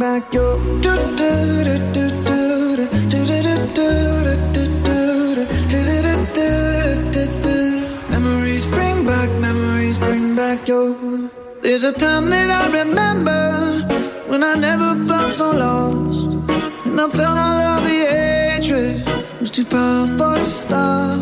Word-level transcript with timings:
back 0.00 0.32
your. 0.32 0.56
Memories 8.08 8.66
bring 8.66 9.06
back, 9.06 9.28
memories 9.40 9.98
bring 9.98 10.34
back 10.34 10.66
your. 10.66 10.96
There's 11.60 11.84
a 11.84 11.92
time 11.92 12.30
that 12.30 12.48
I 12.50 12.62
remember 12.80 13.42
when 14.30 14.42
I 14.42 14.54
never 14.54 14.90
felt 15.06 15.32
so 15.32 15.50
lost. 15.50 16.48
And 16.86 16.98
I 16.98 17.06
felt 17.18 17.36
all 17.46 17.60
of 17.74 17.84
the 17.84 17.98
hatred 18.14 19.04
was 19.38 19.50
too 19.50 19.66
powerful 19.66 20.34
to 20.36 20.44
stop. 20.44 21.18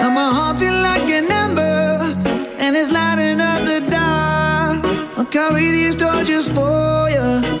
Now 0.00 0.10
my 0.10 0.28
heart 0.36 0.58
feel 0.58 0.78
like 0.90 1.08
an 1.08 1.30
ember 1.30 2.16
and 2.58 2.76
it's 2.76 2.90
lighting 2.90 3.40
up 3.40 3.62
the 3.70 3.78
dark. 3.94 5.18
I'll 5.18 5.24
carry 5.26 5.66
these 5.78 5.94
torches 5.94 6.50
for 6.50 7.08
you, 7.16 7.60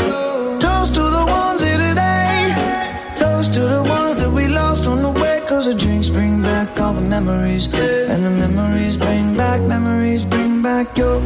Memories. 7.67 8.09
And 8.09 8.25
the 8.25 8.29
memories 8.29 8.97
bring 8.97 9.37
back, 9.37 9.61
memories 9.61 10.23
bring 10.23 10.61
back 10.61 10.97
your. 10.97 11.21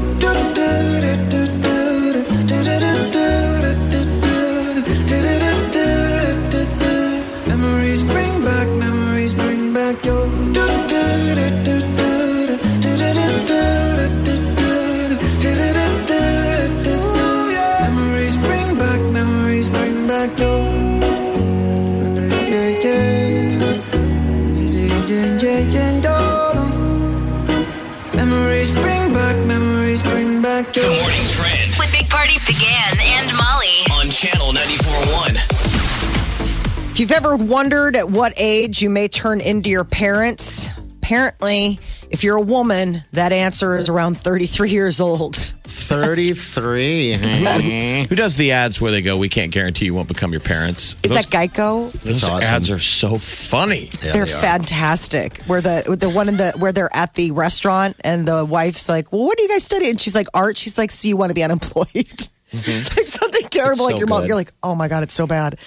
Party 32.86 32.98
began 32.98 33.24
and 33.24 33.38
Molly. 33.38 33.82
on 34.00 34.10
Channel 34.12 34.54
94.1. 34.54 36.92
If 36.92 37.00
you've 37.00 37.12
ever 37.12 37.36
wondered 37.36 37.96
at 37.96 38.10
what 38.10 38.34
age 38.38 38.82
you 38.82 38.90
may 38.90 39.08
turn 39.08 39.42
into 39.42 39.70
your 39.70 39.84
parents, 39.84 40.70
apparently, 41.02 41.80
if 42.10 42.24
you're 42.24 42.38
a 42.38 42.42
woman, 42.42 42.98
that 43.14 43.34
answer 43.34 43.78
is 43.78 43.90
around 43.90 44.18
33 44.18 44.70
years 44.70 45.02
old. 45.02 45.36
33. 45.36 47.14
Who 48.08 48.16
does 48.16 48.38
the 48.38 48.52
ads 48.52 48.80
where 48.80 48.92
they 48.92 49.02
go, 49.02 49.18
we 49.18 49.30
can't 49.30 49.52
guarantee 49.52 49.86
you 49.86 49.94
won't 49.94 50.08
become 50.08 50.32
your 50.32 50.42
parents? 50.42 50.96
Is 51.04 51.12
those, 51.12 51.26
that 51.26 51.52
Geico? 51.52 51.92
Those 52.04 52.24
awesome. 52.24 52.44
ads 52.44 52.72
are 52.72 52.80
so 52.80 53.18
funny. 53.18 53.90
Yeah, 54.04 54.14
they're 54.14 54.26
they 54.26 54.32
fantastic. 54.32 55.42
Where 55.44 55.62
the 55.62 55.98
the 56.00 56.10
one 56.10 56.30
in 56.30 56.38
the 56.38 56.54
where 56.60 56.72
they're 56.72 56.96
at 56.96 57.14
the 57.16 57.32
restaurant 57.32 57.98
and 58.02 58.28
the 58.28 58.46
wife's 58.46 58.88
like, 58.88 59.12
"Well, 59.12 59.26
what 59.26 59.38
do 59.38 59.44
you 59.44 59.50
guys 59.50 59.64
study?" 59.64 59.90
And 59.90 60.00
she's 60.00 60.16
like, 60.16 60.28
"Art." 60.34 60.58
She's 60.58 60.78
like, 60.78 60.92
"So 60.92 61.08
you 61.08 61.18
want 61.18 61.32
to 61.32 61.36
be 61.36 61.44
unemployed?" 61.44 61.88
Mm-hmm. 62.56 62.72
it's 62.72 62.98
like 62.98 63.08
something 63.08 63.48
terrible. 63.50 63.72
It's 63.72 63.82
like 63.82 63.96
so 63.96 64.00
your 64.00 64.08
mom. 64.08 64.22
good. 64.22 64.28
You're 64.30 64.38
like, 64.38 64.54
"Oh 64.64 64.76
my 64.76 64.88
god, 64.88 65.04
it's 65.04 65.14
so 65.14 65.28
bad." 65.28 65.60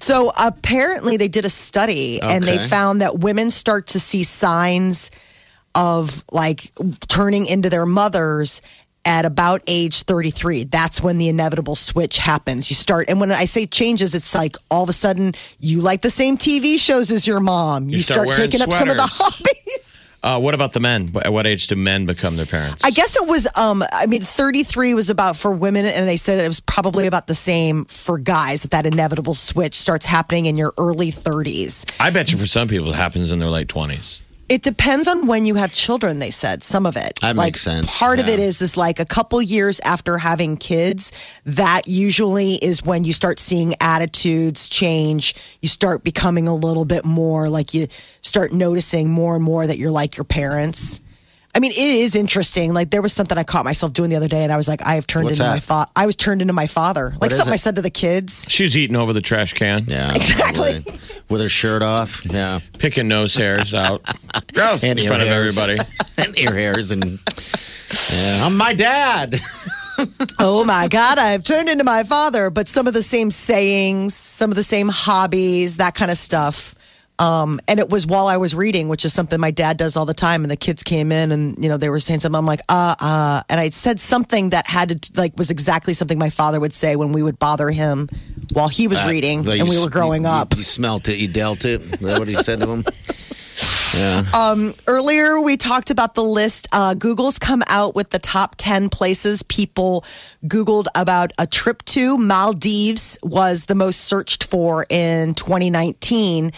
So 0.00 0.30
apparently, 0.38 1.16
they 1.16 1.28
did 1.28 1.44
a 1.44 1.48
study 1.50 2.20
and 2.20 2.44
they 2.44 2.58
found 2.58 3.00
that 3.00 3.18
women 3.18 3.50
start 3.50 3.86
to 3.88 4.00
see 4.00 4.22
signs 4.22 5.10
of 5.74 6.22
like 6.30 6.70
turning 7.08 7.46
into 7.46 7.70
their 7.70 7.86
mothers 7.86 8.60
at 9.06 9.24
about 9.26 9.60
age 9.66 10.02
33 10.04 10.64
that's 10.64 11.02
when 11.02 11.18
the 11.18 11.28
inevitable 11.28 11.74
switch 11.74 12.16
happens 12.16 12.70
you 12.70 12.74
start 12.74 13.04
and 13.10 13.20
when 13.20 13.30
i 13.30 13.44
say 13.44 13.66
changes 13.66 14.14
it's 14.14 14.34
like 14.34 14.56
all 14.70 14.84
of 14.84 14.88
a 14.88 14.94
sudden 14.94 15.32
you 15.60 15.82
like 15.82 16.00
the 16.00 16.08
same 16.08 16.38
tv 16.38 16.78
shows 16.78 17.10
as 17.10 17.26
your 17.26 17.38
mom 17.40 17.88
you, 17.90 17.96
You 17.96 18.02
start 18.02 18.28
wearing 18.28 18.50
taking 18.50 18.62
up 18.62 18.72
some 18.72 18.88
of 18.88 18.96
the 18.96 19.06
hobbies 19.10 19.83
Uh, 20.24 20.40
what 20.40 20.54
about 20.54 20.72
the 20.72 20.80
men? 20.80 21.10
At 21.22 21.34
what 21.34 21.46
age 21.46 21.66
do 21.66 21.76
men 21.76 22.06
become 22.06 22.36
their 22.36 22.46
parents? 22.46 22.82
i 22.84 22.90
guess 22.90 23.16
it 23.20 23.28
was 23.28 23.46
um 23.58 23.84
i 23.92 24.06
mean 24.06 24.22
33 24.22 24.94
was 24.94 25.10
about 25.10 25.36
for 25.36 25.50
women 25.50 25.84
and 25.84 26.08
they 26.08 26.16
said 26.16 26.42
it 26.42 26.48
was 26.48 26.60
probably 26.60 27.06
about 27.06 27.26
the 27.26 27.34
same 27.34 27.84
for 27.84 28.16
guys 28.18 28.62
that 28.62 28.70
that 28.70 28.86
inevitable 28.86 29.34
switch 29.34 29.74
starts 29.74 30.06
happening 30.06 30.46
in 30.46 30.56
your 30.56 30.72
early 30.78 31.10
30s 31.10 31.94
I 32.00 32.10
bet 32.10 32.32
you 32.32 32.38
for 32.38 32.46
some 32.46 32.68
people 32.68 32.88
it 32.90 32.96
happens 32.96 33.32
in 33.32 33.38
their 33.38 33.50
late 33.50 33.68
20s. 33.68 34.20
It 34.48 34.62
depends 34.62 35.08
on 35.08 35.26
when 35.26 35.46
you 35.46 35.54
have 35.54 35.72
children, 35.72 36.18
they 36.18 36.30
said. 36.30 36.62
Some 36.62 36.84
of 36.84 36.96
it. 36.96 37.18
That 37.20 37.36
like, 37.36 37.46
makes 37.46 37.62
sense, 37.62 37.98
Part 37.98 38.20
of 38.20 38.28
it 38.28 38.38
is 38.38 38.60
is 38.60 38.76
like 38.76 39.00
a 39.00 39.04
couple 39.04 39.40
years 39.40 39.80
after 39.80 40.18
having 40.18 40.56
kids, 40.56 41.40
that 41.46 41.82
usually 41.86 42.54
is 42.54 42.84
when 42.84 43.04
you 43.04 43.12
start 43.12 43.38
seeing 43.38 43.74
attitudes 43.80 44.68
change. 44.68 45.34
You 45.62 45.68
start 45.68 46.04
becoming 46.04 46.46
a 46.46 46.54
little 46.54 46.84
bit 46.84 47.04
more 47.04 47.48
like 47.48 47.72
you 47.72 47.86
start 47.90 48.52
noticing 48.52 49.10
more 49.10 49.34
and 49.34 49.44
more 49.44 49.66
that 49.66 49.78
you're 49.78 49.90
like 49.90 50.16
your 50.16 50.24
parents. 50.24 51.00
I 51.56 51.60
mean, 51.60 51.70
it 51.70 51.78
is 51.78 52.16
interesting. 52.16 52.72
Like 52.74 52.90
there 52.90 53.00
was 53.02 53.12
something 53.12 53.38
I 53.38 53.44
caught 53.44 53.64
myself 53.64 53.92
doing 53.92 54.10
the 54.10 54.16
other 54.16 54.26
day, 54.28 54.42
and 54.42 54.52
I 54.52 54.56
was 54.56 54.66
like, 54.66 54.82
I 54.84 54.96
have 54.96 55.06
turned 55.06 55.26
What's 55.26 55.38
into 55.38 55.50
my 55.50 55.60
father. 55.60 55.90
I 55.94 56.06
was 56.06 56.16
turned 56.16 56.42
into 56.42 56.52
my 56.52 56.66
father. 56.66 57.14
Like 57.20 57.30
is 57.30 57.36
something 57.36 57.52
I 57.52 57.54
it? 57.54 57.58
said 57.58 57.76
to 57.76 57.82
the 57.82 57.90
kids. 57.90 58.46
She's 58.48 58.76
eating 58.76 58.96
over 58.96 59.12
the 59.12 59.20
trash 59.20 59.52
can, 59.54 59.84
Yeah, 59.86 60.10
Exactly. 60.14 60.82
probably. 60.82 61.00
With 61.30 61.40
her 61.40 61.48
shirt 61.48 61.82
off. 61.82 62.24
Yeah. 62.24 62.60
picking 62.78 63.06
nose 63.08 63.34
hairs 63.36 63.72
out. 63.72 64.02
Gross. 64.52 64.82
And 64.84 64.98
in 64.98 65.04
ear 65.04 65.08
front 65.08 65.22
of 65.22 65.28
hairs. 65.28 65.56
everybody. 65.56 65.88
and 66.18 66.38
ear 66.38 66.54
hairs 66.54 66.90
and 66.90 67.04
yeah, 68.12 68.46
I'm 68.46 68.56
my 68.56 68.74
dad. 68.74 69.36
oh 70.40 70.64
my 70.64 70.88
God, 70.88 71.18
I've 71.18 71.44
turned 71.44 71.68
into 71.68 71.84
my 71.84 72.02
father. 72.02 72.50
But 72.50 72.66
some 72.68 72.86
of 72.88 72.94
the 72.94 73.02
same 73.02 73.30
sayings, 73.30 74.14
some 74.14 74.50
of 74.50 74.56
the 74.56 74.62
same 74.64 74.88
hobbies, 74.90 75.76
that 75.76 75.94
kind 75.94 76.10
of 76.10 76.16
stuff. 76.16 76.74
Um, 77.18 77.60
and 77.68 77.78
it 77.78 77.88
was 77.90 78.06
while 78.06 78.26
I 78.26 78.38
was 78.38 78.54
reading, 78.54 78.88
which 78.88 79.04
is 79.04 79.12
something 79.12 79.38
my 79.40 79.52
dad 79.52 79.76
does 79.76 79.96
all 79.96 80.04
the 80.04 80.14
time. 80.14 80.42
And 80.42 80.50
the 80.50 80.56
kids 80.56 80.82
came 80.82 81.12
in 81.12 81.30
and, 81.32 81.56
you 81.62 81.68
know, 81.68 81.76
they 81.76 81.88
were 81.88 82.00
saying 82.00 82.20
something. 82.20 82.36
I'm 82.38 82.46
like, 82.46 82.60
uh, 82.68 82.94
uh. 83.00 83.42
And 83.48 83.60
I 83.60 83.68
said 83.68 84.00
something 84.00 84.50
that 84.50 84.66
had 84.66 84.88
to, 85.02 85.20
like, 85.20 85.36
was 85.36 85.50
exactly 85.50 85.94
something 85.94 86.18
my 86.18 86.30
father 86.30 86.58
would 86.58 86.72
say 86.72 86.96
when 86.96 87.12
we 87.12 87.22
would 87.22 87.38
bother 87.38 87.70
him 87.70 88.08
while 88.52 88.68
he 88.68 88.88
was 88.88 89.04
reading 89.06 89.44
Like, 89.44 89.60
and 89.60 89.68
we 89.68 89.80
were 89.80 89.90
growing 89.90 90.22
you- 90.22 90.28
up. 90.28 90.56
You, 90.56 90.62
smelt 90.62 91.08
it, 91.08 91.18
you 91.18 91.28
dealt 91.28 91.64
it. 91.64 91.80
Is 91.82 92.00
that 92.00 92.18
what 92.18 92.28
he 92.28 92.34
said 92.34 92.60
to 92.60 92.68
him? 92.68 92.84
Yeah. 93.96 94.22
Earlier, 94.86 95.40
we 95.40 95.56
talked 95.56 95.90
about 95.90 96.14
the 96.14 96.22
list. 96.22 96.68
Uh, 96.72 96.94
Google's 96.94 97.38
come 97.38 97.62
out 97.68 97.94
with 97.94 98.10
the 98.10 98.18
top 98.18 98.54
10 98.58 98.88
places 98.90 99.42
people 99.42 100.04
Googled 100.44 100.86
about 100.94 101.32
a 101.38 101.46
trip 101.46 101.84
to. 101.86 102.16
Maldives 102.18 103.18
was 103.22 103.66
the 103.66 103.74
most 103.74 104.00
searched 104.00 104.44
for 104.44 104.86
in 104.90 105.34
2019. 105.34 106.50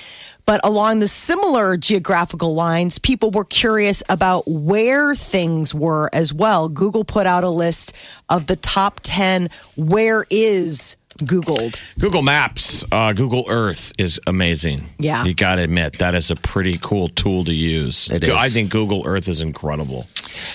But 0.45 0.65
along 0.65 1.01
the 1.01 1.09
similar 1.09 1.77
geographical 1.77 2.55
lines, 2.55 2.99
people 2.99 3.31
were 3.31 3.45
curious 3.45 4.03
about 4.09 4.45
where 4.47 5.15
things 5.15 5.75
were 5.75 6.09
as 6.13 6.33
well. 6.33 6.69
Google 6.69 7.05
put 7.05 7.27
out 7.27 7.45
a 7.45 7.51
list 7.51 7.97
of 8.29 8.47
the 8.47 8.57
top 8.57 9.01
10 9.03 9.49
where 9.77 10.25
is 10.31 10.97
Googled. 11.19 11.81
Google 11.99 12.23
Maps, 12.23 12.85
uh, 12.93 13.13
Google 13.13 13.45
Earth 13.49 13.93
is 13.99 14.21
amazing. 14.27 14.85
Yeah. 14.99 15.25
You 15.25 15.35
got 15.35 15.57
to 15.57 15.63
admit, 15.63 15.99
that 15.99 16.15
is 16.15 16.31
a 16.31 16.37
pretty 16.37 16.79
cool 16.81 17.09
tool 17.09 17.45
to 17.45 17.53
use. 17.55 18.11
It 18.13 18.25
is. 18.25 18.31
I 18.31 18.49
think 18.49 18.71
Google 18.71 19.03
Earth 19.07 19.29
is 19.29 19.41
incredible. 19.41 20.07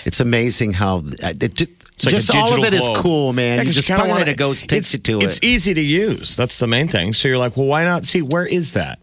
It's 0.04 0.20
amazing 0.20 0.74
how 0.74 0.98
uh, 0.98 1.32
it, 1.40 1.54
ju- 1.54 1.66
It's 1.94 2.06
like 2.06 2.14
a 2.14 2.16
just 2.16 2.34
all 2.34 2.44
of 2.44 2.60
digital 2.60 2.64
it 2.64 2.74
is 2.74 2.80
globe. 2.80 2.96
cool, 2.98 3.32
man. 3.32 3.56
Yeah, 3.58 3.62
you 3.62 3.68
'cause 3.68 3.74
just 3.76 3.86
kinda 3.88 4.06
wanna- 4.06 4.20
it, 4.22 4.28
it 4.28 4.36
goes 4.36 4.62
takes 4.62 4.92
you 4.92 4.98
to 5.00 5.18
It's 5.20 5.38
it. 5.38 5.44
easy 5.44 5.74
to 5.74 5.80
use. 5.82 6.36
That's 6.36 6.58
the 6.58 6.66
main 6.66 6.88
thing. 6.88 7.12
So 7.12 7.28
you're 7.28 7.38
like, 7.38 7.56
well, 7.56 7.66
why 7.66 7.84
not 7.84 8.06
see 8.06 8.22
where 8.22 8.46
is 8.46 8.72
that? 8.72 8.98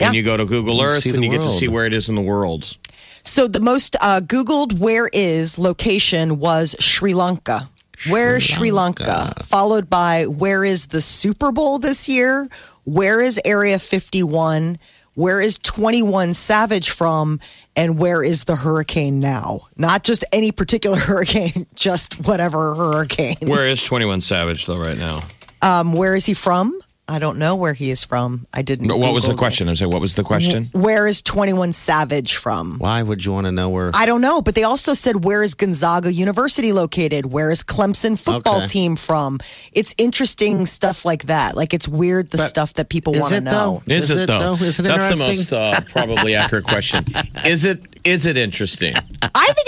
Yeah. 0.00 0.08
And 0.08 0.16
you 0.16 0.22
go 0.22 0.36
to 0.36 0.44
Google 0.44 0.76
You 0.76 0.82
Earth 0.84 1.06
and 1.06 1.14
the 1.14 1.22
you 1.24 1.30
get 1.30 1.40
to 1.42 1.48
see 1.48 1.68
where 1.68 1.86
it 1.86 1.94
is 1.94 2.08
in 2.08 2.14
the 2.16 2.20
world. 2.20 2.76
So 3.24 3.48
the 3.48 3.60
most 3.60 3.96
uh, 4.00 4.20
Googled 4.20 4.78
where 4.78 5.08
is 5.12 5.58
location 5.58 6.38
was 6.38 6.76
Sri 6.78 7.14
Lanka. 7.14 7.68
Where 8.10 8.36
is 8.36 8.44
Sri 8.44 8.70
Lanka? 8.70 9.32
Followed 9.42 9.88
by 9.90 10.24
where 10.24 10.64
is 10.64 10.86
the 10.86 11.00
Super 11.00 11.50
Bowl 11.50 11.78
this 11.78 12.08
year? 12.08 12.48
Where 12.84 13.20
is 13.20 13.40
Area 13.44 13.78
51? 13.78 14.78
Where 15.14 15.40
is 15.40 15.58
21 15.58 16.34
Savage 16.34 16.90
from? 16.90 17.40
And 17.74 17.98
where 17.98 18.22
is 18.22 18.44
the 18.44 18.54
hurricane 18.54 19.18
now? 19.18 19.60
Not 19.76 20.02
just 20.04 20.24
any 20.32 20.52
particular 20.52 20.96
hurricane, 21.08 21.66
just 21.74 22.26
whatever 22.26 22.74
hurricane. 22.74 23.36
Where 23.42 23.66
is 23.66 23.82
21 23.82 24.20
Savage, 24.20 24.66
though, 24.66 24.78
right 24.78 24.98
now? 24.98 25.20
Um, 25.62 25.94
where 25.94 26.14
is 26.14 26.26
he 26.26 26.34
from? 26.34 26.78
I 27.08 27.20
don't 27.20 27.38
know 27.38 27.54
where 27.54 27.72
he 27.72 27.90
is 27.90 28.02
from. 28.02 28.46
I 28.52 28.62
didn't. 28.62 28.88
Know. 28.88 28.96
What 28.96 29.14
was 29.14 29.24
the 29.24 29.28
Google 29.30 29.38
question? 29.38 29.68
I'm 29.68 29.76
saying, 29.76 29.92
what 29.92 30.00
was 30.00 30.16
the 30.16 30.24
question? 30.24 30.64
Where 30.72 31.06
is 31.06 31.22
21 31.22 31.72
Savage 31.72 32.34
from? 32.34 32.78
Why 32.78 33.00
would 33.00 33.24
you 33.24 33.32
want 33.32 33.46
to 33.46 33.52
know 33.52 33.68
where? 33.68 33.92
I 33.94 34.06
don't 34.06 34.20
know, 34.20 34.42
but 34.42 34.56
they 34.56 34.64
also 34.64 34.92
said 34.92 35.24
where 35.24 35.44
is 35.44 35.54
Gonzaga 35.54 36.12
University 36.12 36.72
located? 36.72 37.26
Where 37.26 37.52
is 37.52 37.62
Clemson 37.62 38.20
football 38.20 38.56
Okay. 38.58 38.66
team 38.66 38.96
from? 38.96 39.38
It's 39.72 39.94
interesting 39.98 40.66
stuff 40.66 41.04
like 41.04 41.24
that. 41.24 41.56
Like 41.56 41.72
it's 41.72 41.86
weird 41.86 42.30
the 42.30 42.38
But 42.38 42.46
stuff 42.48 42.74
that 42.74 42.88
people 42.88 43.12
want 43.12 43.32
to 43.34 43.40
know. 43.40 43.82
though? 43.86 43.94
Is, 43.94 44.10
Is 44.10 44.16
it, 44.16 44.22
it, 44.22 44.26
though? 44.26 44.56
though? 44.56 44.64
Is 44.64 44.80
it 44.80 44.82
That's 44.82 45.08
the 45.08 45.26
most 45.26 45.52
uh, 45.52 45.80
probably 45.92 46.34
accurate 46.34 46.64
question. 46.64 47.04
Is 47.44 47.64
it? 47.64 47.80
Is 48.04 48.26
it 48.26 48.36
interesting? 48.36 48.94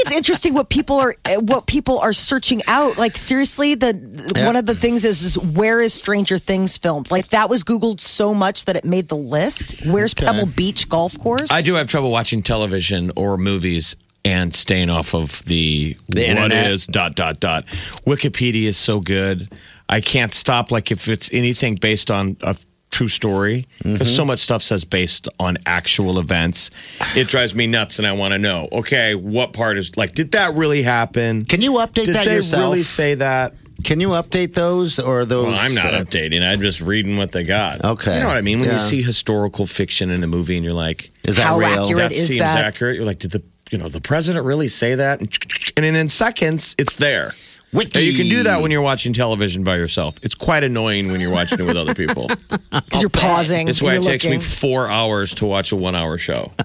I 0.09 0.11
think 0.11 0.21
it's 0.21 0.29
interesting 0.29 0.55
what 0.55 0.71
people 0.71 0.97
are 0.97 1.15
what 1.41 1.67
people 1.67 1.99
are 1.99 2.13
searching 2.13 2.61
out. 2.67 2.97
Like 2.97 3.17
seriously, 3.17 3.75
the 3.75 4.33
Yeah. 4.35 4.47
one 4.47 4.57
of 4.57 4.65
the 4.67 4.75
things 4.75 5.05
is, 5.05 5.23
is 5.23 5.39
where 5.39 5.81
is 5.81 5.93
Stranger 5.93 6.39
Things 6.39 6.79
filmed? 6.79 7.11
Like 7.11 7.29
that 7.29 7.51
was 7.51 7.63
googled 7.63 8.01
so 8.01 8.33
much 8.33 8.65
that 8.65 8.77
it 8.77 8.85
made 8.85 9.09
the 9.09 9.17
list. 9.17 9.77
Where's 9.85 10.13
Okay. 10.15 10.25
Pebble 10.27 10.47
Beach 10.47 10.89
Golf 10.89 11.19
Course? 11.19 11.51
I 11.53 11.61
do 11.63 11.75
have 11.75 11.89
trouble 11.89 12.11
watching 12.11 12.43
television 12.43 13.11
or 13.17 13.37
movies 13.37 13.97
and 14.25 14.55
staying 14.55 14.91
off 14.91 15.15
of 15.15 15.45
the, 15.45 15.97
The 16.09 16.21
what 16.21 16.29
internet. 16.53 16.71
is 16.71 16.87
dot 16.87 17.15
dot 17.15 17.39
dot. 17.41 17.67
Wikipedia 18.07 18.65
is 18.65 18.77
so 18.77 19.01
good. 19.01 19.49
I 19.89 20.01
can't 20.01 20.33
stop. 20.33 20.71
Like 20.71 20.91
if 20.91 21.09
it's 21.09 21.31
anything 21.33 21.75
based 21.77 22.11
on 22.11 22.37
a 22.43 22.57
true 22.91 23.09
story, 23.09 23.67
because 23.83 24.15
so 24.15 24.25
much 24.25 24.39
stuff 24.39 24.63
says 24.63 24.85
based 24.85 25.29
on 25.39 25.59
actual 25.67 26.19
events, 26.19 26.71
it 27.15 27.29
drives 27.29 27.55
me 27.55 27.67
nuts, 27.67 27.99
and 27.99 28.07
I 28.09 28.13
want 28.13 28.33
to 28.33 28.39
know. 28.39 28.69
Okay, 28.73 29.15
what 29.15 29.53
part 29.53 29.79
is 29.79 29.97
like? 29.97 30.13
Did 30.15 30.33
that 30.33 30.55
really 30.55 30.83
happen? 30.83 31.45
Can 31.45 31.61
you 31.61 31.73
update 31.75 32.07
Did 32.07 32.15
that 32.15 32.27
they 32.27 32.37
yourself? 32.37 32.63
really 32.63 32.83
say 32.83 33.15
that? 33.15 33.55
Can 33.85 34.01
you 34.01 34.09
update 34.09 34.55
those 34.55 34.99
or 34.99 35.25
those? 35.25 35.47
Well, 35.47 35.57
I'm 35.59 35.75
not 35.75 35.95
uh, 35.95 36.03
updating. 36.05 36.43
I'm 36.43 36.61
just 36.61 36.81
reading 36.81 37.17
what 37.17 37.31
they 37.31 37.45
got. 37.45 37.85
Okay. 37.85 38.15
You 38.15 38.21
know 38.21 38.27
what 38.27 38.37
I 38.37 38.41
mean? 38.41 38.59
When 38.59 38.69
Yeah. 38.69 38.75
you 38.75 38.81
see 38.81 39.03
historical 39.03 39.67
fiction 39.67 40.11
in 40.11 40.25
a 40.25 40.27
movie 40.27 40.57
and 40.57 40.65
you're 40.65 40.75
like, 40.75 41.11
Is 41.29 41.37
that 41.37 41.45
How 41.47 41.59
real? 41.59 41.69
accurate 41.69 41.97
that 41.99 42.11
is 42.13 42.27
seems 42.27 42.41
that? 42.41 42.65
accurate. 42.65 42.97
You're 42.97 43.05
like, 43.05 43.21
did 43.21 43.31
the 43.31 43.43
you 43.71 43.79
know 43.79 43.89
the 43.89 44.01
president 44.01 44.45
really 44.47 44.67
say 44.67 44.95
that? 44.97 45.21
And 45.21 45.85
then 45.85 45.95
in 45.95 46.09
seconds, 46.09 46.75
it's 46.79 46.97
there. 46.97 47.33
Wiki. 47.73 47.99
Now, 47.99 48.01
you 48.05 48.15
can 48.15 48.29
do 48.29 48.43
that 48.45 48.63
when 48.63 48.71
you're 48.71 48.83
watching 48.83 49.13
television 49.13 49.63
by 49.63 49.77
yourself. 49.77 50.17
It's 50.23 50.35
quite 50.35 50.65
annoying 50.65 51.11
when 51.13 51.21
you're 51.21 51.33
watching 51.33 51.61
it 51.61 51.65
with 51.65 51.77
other 51.77 51.95
people. 51.95 52.29
because 52.71 53.01
you're 53.01 53.11
pausing. 53.11 53.67
That's 53.67 53.83
why 53.83 53.95
you're 53.95 54.03
it 54.03 54.07
takes 54.07 54.25
me 54.25 54.39
four 54.39 54.89
hours 54.89 55.35
to 55.37 55.47
watch 55.47 55.73
a 55.73 55.77
one-hour 55.77 56.19
show. 56.19 56.53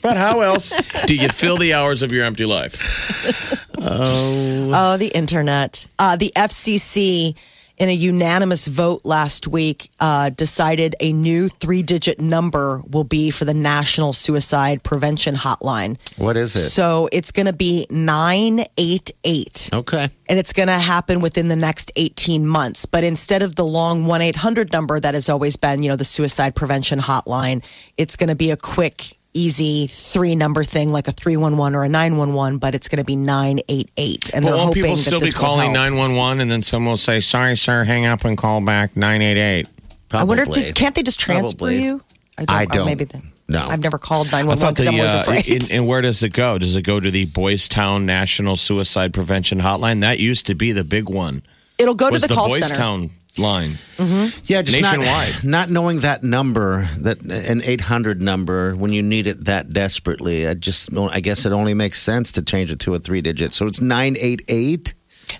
But 0.00 0.16
how 0.16 0.40
else 0.40 0.74
do 1.06 1.14
you 1.14 1.28
fill 1.28 1.58
the 1.58 1.74
hours 1.74 2.02
of 2.02 2.12
your 2.12 2.24
empty 2.24 2.44
life? 2.44 3.68
Oh, 3.78 4.96
the 4.96 5.08
internet. 5.08 5.86
Uh, 5.98 6.16
the 6.16 6.32
FCC, 6.36 7.36
in 7.78 7.88
a 7.88 7.92
unanimous 7.92 8.66
vote 8.66 9.02
last 9.04 9.48
week, 9.48 9.90
uh, 10.00 10.30
decided 10.30 10.94
a 11.00 11.12
new 11.12 11.48
three 11.48 11.82
digit 11.82 12.20
number 12.20 12.82
will 12.90 13.04
be 13.04 13.30
for 13.30 13.44
the 13.44 13.54
National 13.54 14.12
Suicide 14.12 14.82
Prevention 14.82 15.34
Hotline. 15.34 15.96
What 16.18 16.36
is 16.36 16.54
it? 16.54 16.68
So 16.70 17.08
it's 17.12 17.32
going 17.32 17.46
to 17.46 17.52
be 17.52 17.86
988. 17.90 19.70
okay. 19.74 20.10
And 20.28 20.38
it's 20.38 20.52
going 20.52 20.68
to 20.68 20.72
happen 20.78 21.20
within 21.20 21.48
the 21.48 21.56
next 21.56 21.92
18 21.96 22.46
months. 22.46 22.86
But 22.86 23.04
instead 23.04 23.42
of 23.42 23.56
the 23.56 23.64
long 23.64 24.06
1 24.06 24.22
800 24.22 24.72
number 24.72 24.98
that 25.00 25.14
has 25.14 25.28
always 25.28 25.56
been, 25.56 25.82
you 25.82 25.88
know, 25.88 25.96
the 25.96 26.04
suicide 26.04 26.54
prevention 26.54 26.98
hotline, 26.98 27.64
it's 27.96 28.16
going 28.16 28.28
to 28.28 28.34
be 28.34 28.50
a 28.50 28.56
quick, 28.56 29.04
easy 29.34 29.86
three 29.86 30.34
number 30.34 30.62
thing 30.64 30.92
like 30.92 31.08
a 31.08 31.12
311 31.12 31.74
or 31.74 31.84
a 31.84 31.88
911, 31.88 32.58
but 32.58 32.74
it's 32.74 32.88
going 32.88 32.98
to 32.98 33.04
be 33.04 33.16
988. 33.16 34.30
And 34.34 34.42
But 34.44 34.48
they're 34.48 34.56
won't 34.56 34.66
hoping 34.68 34.82
people 34.82 34.96
that 34.96 35.02
still 35.02 35.20
be 35.20 35.26
this 35.26 35.34
will 35.34 35.40
calling 35.40 35.70
help. 35.74 35.76
911 35.76 36.40
and 36.40 36.50
then 36.50 36.62
someone 36.62 36.90
will 36.92 36.96
say, 36.96 37.20
sorry, 37.20 37.56
sir, 37.56 37.84
hang 37.84 38.06
up 38.06 38.24
and 38.24 38.36
call 38.36 38.60
back 38.60 38.96
988? 38.96 39.66
I 40.12 40.24
wonder 40.24 40.42
if 40.42 40.50
they, 40.50 40.72
can't 40.72 40.94
they 40.94 41.02
just 41.02 41.18
transfer 41.20 41.58
Probably. 41.58 41.82
you? 41.82 42.02
I 42.48 42.64
or 42.64 42.66
don't. 42.66 42.86
Maybe 42.86 43.04
they, 43.04 43.20
No. 43.48 43.64
I've 43.68 43.80
never 43.82 43.98
called 43.98 44.28
I 44.28 44.42
911 44.42 44.58
thought 44.60 44.74
because 44.74 44.86
I'm 44.88 44.94
always 44.96 45.14
uh, 45.14 45.18
afraid. 45.20 45.48
in- 45.70 45.76
and 45.76 45.86
where 45.88 46.02
does 46.02 46.22
it 46.22 46.32
go? 46.34 46.58
Does 46.58 46.76
it 46.76 46.82
go 46.82 47.00
to 47.00 47.10
the 47.10 47.24
Boys 47.26 47.68
Town 47.68 48.04
National 48.04 48.56
Suicide 48.56 49.14
Prevention 49.14 49.60
Hotline? 49.60 50.00
That 50.02 50.18
used 50.18 50.46
to 50.46 50.54
be 50.54 50.72
the 50.72 50.84
big 50.84 51.08
one. 51.08 51.42
It'll 51.78 51.94
go 51.94 52.10
to 52.10 52.18
the, 52.18 52.26
the 52.28 52.34
call 52.34 52.48
Boys 52.48 52.60
center. 52.60 52.74
Town 52.74 53.10
line. 53.38 53.78
Mm-hmm. 53.96 54.40
Yeah, 54.46 54.62
just 54.62 54.80
Nationwide. 54.80 55.34
Not, 55.34 55.44
not 55.44 55.70
knowing 55.70 56.00
that 56.00 56.22
number, 56.22 56.88
that 56.98 57.22
an 57.22 57.62
800 57.64 58.20
number, 58.22 58.74
when 58.74 58.92
you 58.92 59.02
need 59.02 59.26
it 59.26 59.44
that 59.44 59.72
desperately, 59.72 60.46
I 60.46 60.54
just, 60.54 60.96
I 60.96 61.20
guess 61.20 61.46
it 61.46 61.52
only 61.52 61.74
makes 61.74 62.00
sense 62.00 62.32
to 62.32 62.42
change 62.42 62.70
it 62.70 62.80
to 62.80 62.94
a 62.94 62.98
three 62.98 63.20
digit. 63.20 63.54
So 63.54 63.66
it's 63.66 63.80
988. 63.80 64.94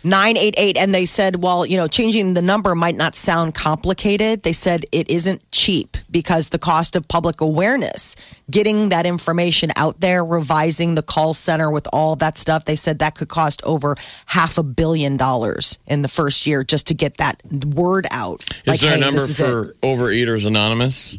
988 0.04 0.76
and 0.76 0.94
they 0.94 1.04
said 1.04 1.42
well 1.42 1.64
you 1.66 1.76
know 1.76 1.88
changing 1.88 2.34
the 2.34 2.42
number 2.42 2.74
might 2.74 2.96
not 2.96 3.14
sound 3.14 3.54
complicated. 3.54 4.42
They 4.42 4.52
said 4.52 4.84
it 4.92 5.10
isn't 5.10 5.42
cheap 5.52 5.96
because 6.10 6.48
the 6.50 6.58
cost 6.58 6.96
of 6.96 7.06
public 7.08 7.40
awareness 7.40 8.40
getting 8.50 8.90
that 8.90 9.06
information 9.06 9.70
out 9.76 10.00
there 10.00 10.24
revising 10.24 10.94
the 10.94 11.02
call 11.02 11.34
center 11.34 11.70
with 11.70 11.86
all 11.92 12.16
that 12.16 12.36
stuff 12.36 12.64
they 12.64 12.74
said 12.74 12.98
that 12.98 13.14
could 13.14 13.28
cost 13.28 13.62
over 13.64 13.94
half 14.26 14.58
a 14.58 14.62
billion 14.62 15.16
dollars 15.16 15.78
in 15.86 16.02
the 16.02 16.08
first 16.08 16.46
year 16.46 16.62
just 16.64 16.86
to 16.88 16.94
get 16.94 17.16
that 17.18 17.40
word 17.74 18.06
out. 18.10 18.42
Is 18.42 18.66
Like, 18.66 18.80
there 18.80 18.90
hey, 18.92 18.98
a 18.98 19.00
number 19.00 19.20
this 19.20 19.40
it. 19.40 19.44
for 19.44 19.74
Overeaters 19.82 20.46
Anonymous? 20.46 21.18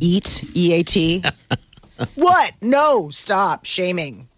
eat 0.00 0.44
eat 0.54 1.26
what? 2.14 2.52
No 2.60 3.08
stop 3.10 3.64
shaming 3.64 4.28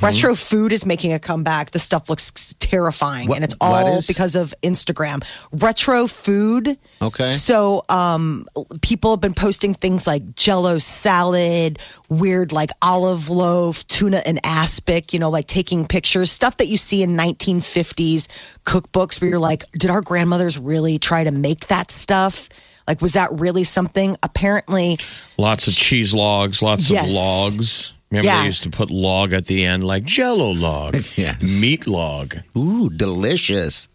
Retro 0.00 0.34
food 0.34 0.72
is 0.72 0.84
making 0.86 1.12
a 1.12 1.18
comeback. 1.18 1.70
The 1.70 1.78
stuff 1.78 2.08
looks 2.10 2.54
terrifying, 2.58 3.28
What- 3.28 3.36
and 3.36 3.44
it's 3.44 3.54
all 3.60 3.98
is? 3.98 4.06
because 4.06 4.36
of 4.36 4.54
Instagram. 4.62 5.22
Retro 5.52 6.06
food. 6.06 6.76
Okay. 7.02 7.32
So, 7.32 7.82
um, 7.88 8.46
people 8.82 9.12
have 9.12 9.20
been 9.20 9.34
posting 9.34 9.74
things 9.74 10.06
like 10.06 10.34
Jello 10.36 10.78
salad, 10.78 11.78
weird 12.08 12.52
like 12.52 12.70
olive 12.82 13.28
loaf, 13.30 13.86
tuna 13.86 14.22
and 14.26 14.38
aspic. 14.44 15.12
You 15.12 15.18
know, 15.18 15.30
like 15.30 15.46
taking 15.46 15.86
pictures, 15.86 16.30
stuff 16.30 16.56
that 16.58 16.66
you 16.66 16.76
see 16.76 17.02
in 17.02 17.16
1950s 17.16 18.28
cookbooks, 18.64 19.20
where 19.20 19.30
you're 19.30 19.38
like, 19.38 19.64
did 19.72 19.90
our 19.90 20.00
grandmothers 20.00 20.58
really 20.58 20.98
try 20.98 21.24
to 21.24 21.30
make 21.30 21.68
that 21.68 21.90
stuff? 21.90 22.48
Like, 22.86 23.00
was 23.02 23.12
that 23.12 23.28
really 23.32 23.64
something? 23.64 24.16
Apparently, 24.22 24.98
Lots 25.38 25.66
of 25.68 25.74
cheese 25.74 26.12
logs, 26.12 26.60
lots 26.62 26.90
Yes. 26.90 27.06
of 27.08 27.12
logs. 27.12 27.92
Remember 28.10 28.26
Yeah. 28.28 28.40
they 28.42 28.46
used 28.48 28.62
to 28.64 28.70
put 28.70 28.90
log 28.90 29.32
at 29.32 29.46
the 29.46 29.64
end, 29.64 29.84
like 29.84 30.04
Jello 30.04 30.50
log, 30.52 30.94
Yes. 31.16 31.60
meat 31.60 31.86
log. 31.86 32.36
Ooh, 32.56 32.90
delicious. 32.90 33.88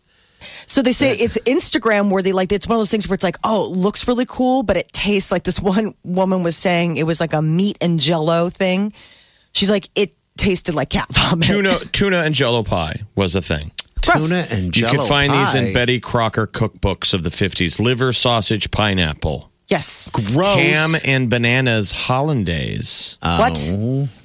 So 0.68 0.82
they 0.82 0.92
say 0.92 1.12
it's 1.12 1.38
Instagram 1.40 2.10
worthy. 2.12 2.32
Like 2.32 2.52
it's 2.52 2.68
one 2.68 2.76
of 2.76 2.80
those 2.80 2.92
things 2.92 3.08
where 3.08 3.16
it's 3.16 3.24
like, 3.24 3.38
oh, 3.44 3.66
it 3.72 3.76
looks 3.78 4.08
really 4.08 4.26
cool, 4.28 4.64
but 4.64 4.78
it 4.78 4.92
tastes 4.94 5.32
like 5.32 5.44
this 5.44 5.60
one 5.74 5.94
woman 6.04 6.44
was 6.44 6.56
saying 6.56 6.98
it 6.98 7.06
was 7.06 7.20
like 7.20 7.34
a 7.34 7.42
meat 7.42 7.78
and 7.82 8.00
jello 8.00 8.50
thing. 8.50 8.94
She's 9.54 9.70
like, 9.70 9.90
it 9.96 10.12
tasted 10.38 10.76
like 10.76 10.90
cat 10.90 11.08
vomit. 11.14 11.48
Tuna, 11.48 11.72
tuna 11.92 12.18
and 12.24 12.36
Jello 12.36 12.62
pie 12.64 13.02
was 13.16 13.36
a 13.36 13.42
thing. 13.42 13.72
Gross. 14.06 14.28
Tuna 14.30 14.46
and 14.52 14.76
You 14.76 14.86
can 14.86 14.98
could 15.00 15.08
find 15.08 15.32
these 15.34 15.56
in 15.56 15.74
Betty 15.74 16.00
Crocker 16.00 16.46
cookbooks 16.46 17.14
of 17.14 17.24
the 17.24 17.30
50s. 17.30 17.80
Liver, 17.80 18.12
sausage, 18.14 18.70
pineapple. 18.70 19.50
Yes. 19.68 20.12
Gross. 20.12 20.58
Ham 20.60 20.92
and 21.06 21.30
bananas 21.30 21.92
hollandaise. 21.92 23.18
Uh, 23.22 23.38
what? 23.38 23.72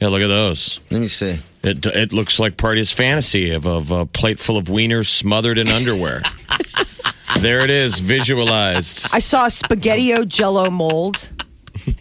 Yeah, 0.00 0.08
look 0.08 0.22
at 0.22 0.28
those. 0.28 0.80
Let 0.90 1.00
me 1.00 1.06
see. 1.06 1.38
It, 1.62 1.84
it 1.86 2.12
looks 2.12 2.38
like 2.38 2.56
Party's 2.56 2.92
fantasy 2.92 3.52
of, 3.52 3.66
of 3.66 3.90
a 3.90 4.06
plate 4.06 4.38
full 4.38 4.56
of 4.56 4.66
wieners 4.66 5.06
smothered 5.06 5.58
in 5.58 5.68
underwear. 5.68 6.22
there 7.40 7.60
it 7.60 7.70
is, 7.70 8.00
visualized. 8.00 9.08
I 9.14 9.18
saw 9.18 9.44
a 9.44 9.48
spaghettio 9.48 10.26
jello 10.26 10.70
mold. 10.70 11.32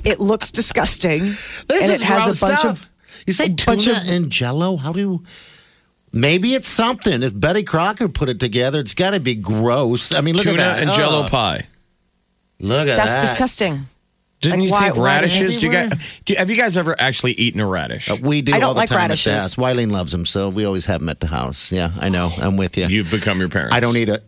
It 0.04 0.20
looks 0.20 0.52
disgusting. 0.52 1.20
This 1.68 1.84
and 1.84 1.94
is 1.94 2.02
it 2.02 2.06
has 2.08 2.26
gross 2.26 2.42
a 2.42 2.46
bunch 2.46 2.60
stuff. 2.60 2.84
of 2.84 2.90
You 3.28 3.34
say 3.34 3.54
tuna 3.54 3.92
of- 4.02 4.08
and 4.10 4.30
jello? 4.30 4.76
How 4.78 4.92
do 4.92 5.00
you. 5.00 5.24
Maybe 6.12 6.56
it's 6.56 6.68
something. 6.68 7.22
If 7.22 7.40
Betty 7.40 7.64
Crocker 7.64 8.10
put 8.10 8.30
it 8.30 8.40
together, 8.40 8.80
it's 8.80 8.96
got 8.96 9.12
to 9.12 9.20
be 9.20 9.36
gross. 9.36 10.12
I 10.14 10.22
mean, 10.22 10.36
look 10.36 10.44
Tuna 10.46 10.62
at 10.62 10.66
that. 10.76 10.82
and 10.82 10.90
Oh, 10.90 10.96
Jello 10.96 11.30
pie. 11.30 11.68
Look 12.60 12.88
at 12.88 12.98
that's 12.98 13.16
that. 13.18 13.22
disgusting. 13.22 13.82
Didn't 14.42 14.60
Like, 14.60 14.68
you 14.68 14.72
why- 14.72 14.82
think 14.84 14.96
why 14.98 15.04
radishes? 15.06 15.58
Do 15.58 15.66
you 15.66 15.72
everywhere? 15.74 15.90
guys, 15.98 16.20
do 16.26 16.34
you, 16.34 16.40
have 16.40 16.50
you 16.50 16.56
guys 16.56 16.78
ever 16.78 16.96
actually 16.98 17.34
eaten 17.34 17.60
a 17.60 17.68
radish? 17.68 18.10
Uh, 18.10 18.18
we 18.22 18.42
do 18.42 18.54
I 18.54 18.60
don't 18.60 18.70
all 18.70 18.74
the 18.74 18.80
like 18.80 18.90
time 18.90 18.98
radishes. 19.00 19.28
at 19.28 19.36
the 19.36 19.42
house. 19.42 19.56
Wileen 19.56 19.92
loves 19.92 20.14
them, 20.14 20.26
so 20.26 20.48
we 20.48 20.64
always 20.64 20.86
have 20.86 21.02
them 21.02 21.10
at 21.10 21.20
the 21.20 21.28
house. 21.28 21.72
Yeah, 21.74 21.92
I 22.00 22.08
know. 22.10 22.32
I'm 22.38 22.56
with 22.56 22.78
you. 22.78 22.88
You've 22.88 23.12
become 23.12 23.40
your 23.40 23.50
parents. 23.50 23.76
I 23.76 23.82
don't 23.82 23.98
eat 23.98 24.08
it. 24.10 24.24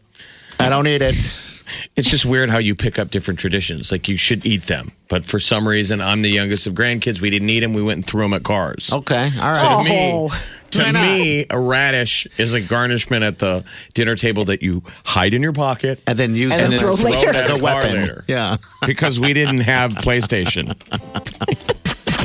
I 0.59 0.69
don't 0.69 0.87
eat 0.87 1.01
it. 1.01 1.15
It's 1.95 2.09
just 2.09 2.25
weird 2.25 2.49
how 2.49 2.57
you 2.57 2.75
pick 2.75 2.99
up 2.99 3.11
different 3.11 3.39
traditions. 3.39 3.93
Like 3.93 4.09
you 4.09 4.17
should 4.17 4.45
eat 4.45 4.63
them, 4.63 4.91
but 5.07 5.23
for 5.23 5.39
some 5.39 5.65
reason, 5.65 6.01
I'm 6.01 6.21
the 6.21 6.29
youngest 6.29 6.67
of 6.67 6.73
grandkids. 6.73 7.21
We 7.21 7.29
didn't 7.29 7.49
eat 7.49 7.61
them. 7.61 7.73
We 7.73 7.81
went 7.81 7.99
and 7.99 8.05
threw 8.05 8.23
them 8.23 8.33
at 8.33 8.43
cars. 8.43 8.91
Okay, 8.91 9.31
all 9.39 9.51
right. 9.51 9.57
So 9.61 9.67
right. 9.67 9.83
to 9.85 9.89
me, 9.89 10.11
Oh. 10.13 10.51
To 10.71 10.79
Why 10.83 10.91
not? 10.91 11.01
me, 11.03 11.45
a 11.49 11.59
radish 11.59 12.27
is 12.37 12.53
a 12.53 12.61
garnishment 12.61 13.23
at 13.23 13.39
the 13.39 13.63
dinner 13.93 14.15
table 14.15 14.45
that 14.45 14.61
you 14.61 14.83
hide 15.05 15.33
in 15.33 15.41
your 15.41 15.53
pocket 15.53 16.01
And 16.07 16.17
then 16.17 16.35
use 16.35 16.53
And 16.53 16.67
it 16.73 16.77
then 16.77 16.79
throw 16.79 16.93
later. 16.95 17.29
it 17.29 17.35
as 17.35 17.49
a 17.57 17.57
weapon. 17.61 17.95
later. 18.01 18.23
Yeah. 18.27 18.57
because 18.85 19.19
we 19.19 19.33
didn't 19.33 19.59
have 19.61 19.91
PlayStation. 19.95 20.67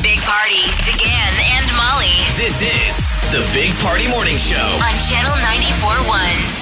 Big 0.03 0.19
Party, 0.23 0.63
DeGan 0.87 1.33
and 1.59 1.67
Molly 1.77 2.15
This 2.39 2.63
is 2.63 3.03
the 3.35 3.43
Big 3.53 3.75
Party 3.83 4.07
Morning 4.11 4.37
Show. 4.37 4.63
on 4.83 4.95
Channel 5.11 5.35
94.1. 5.83 6.57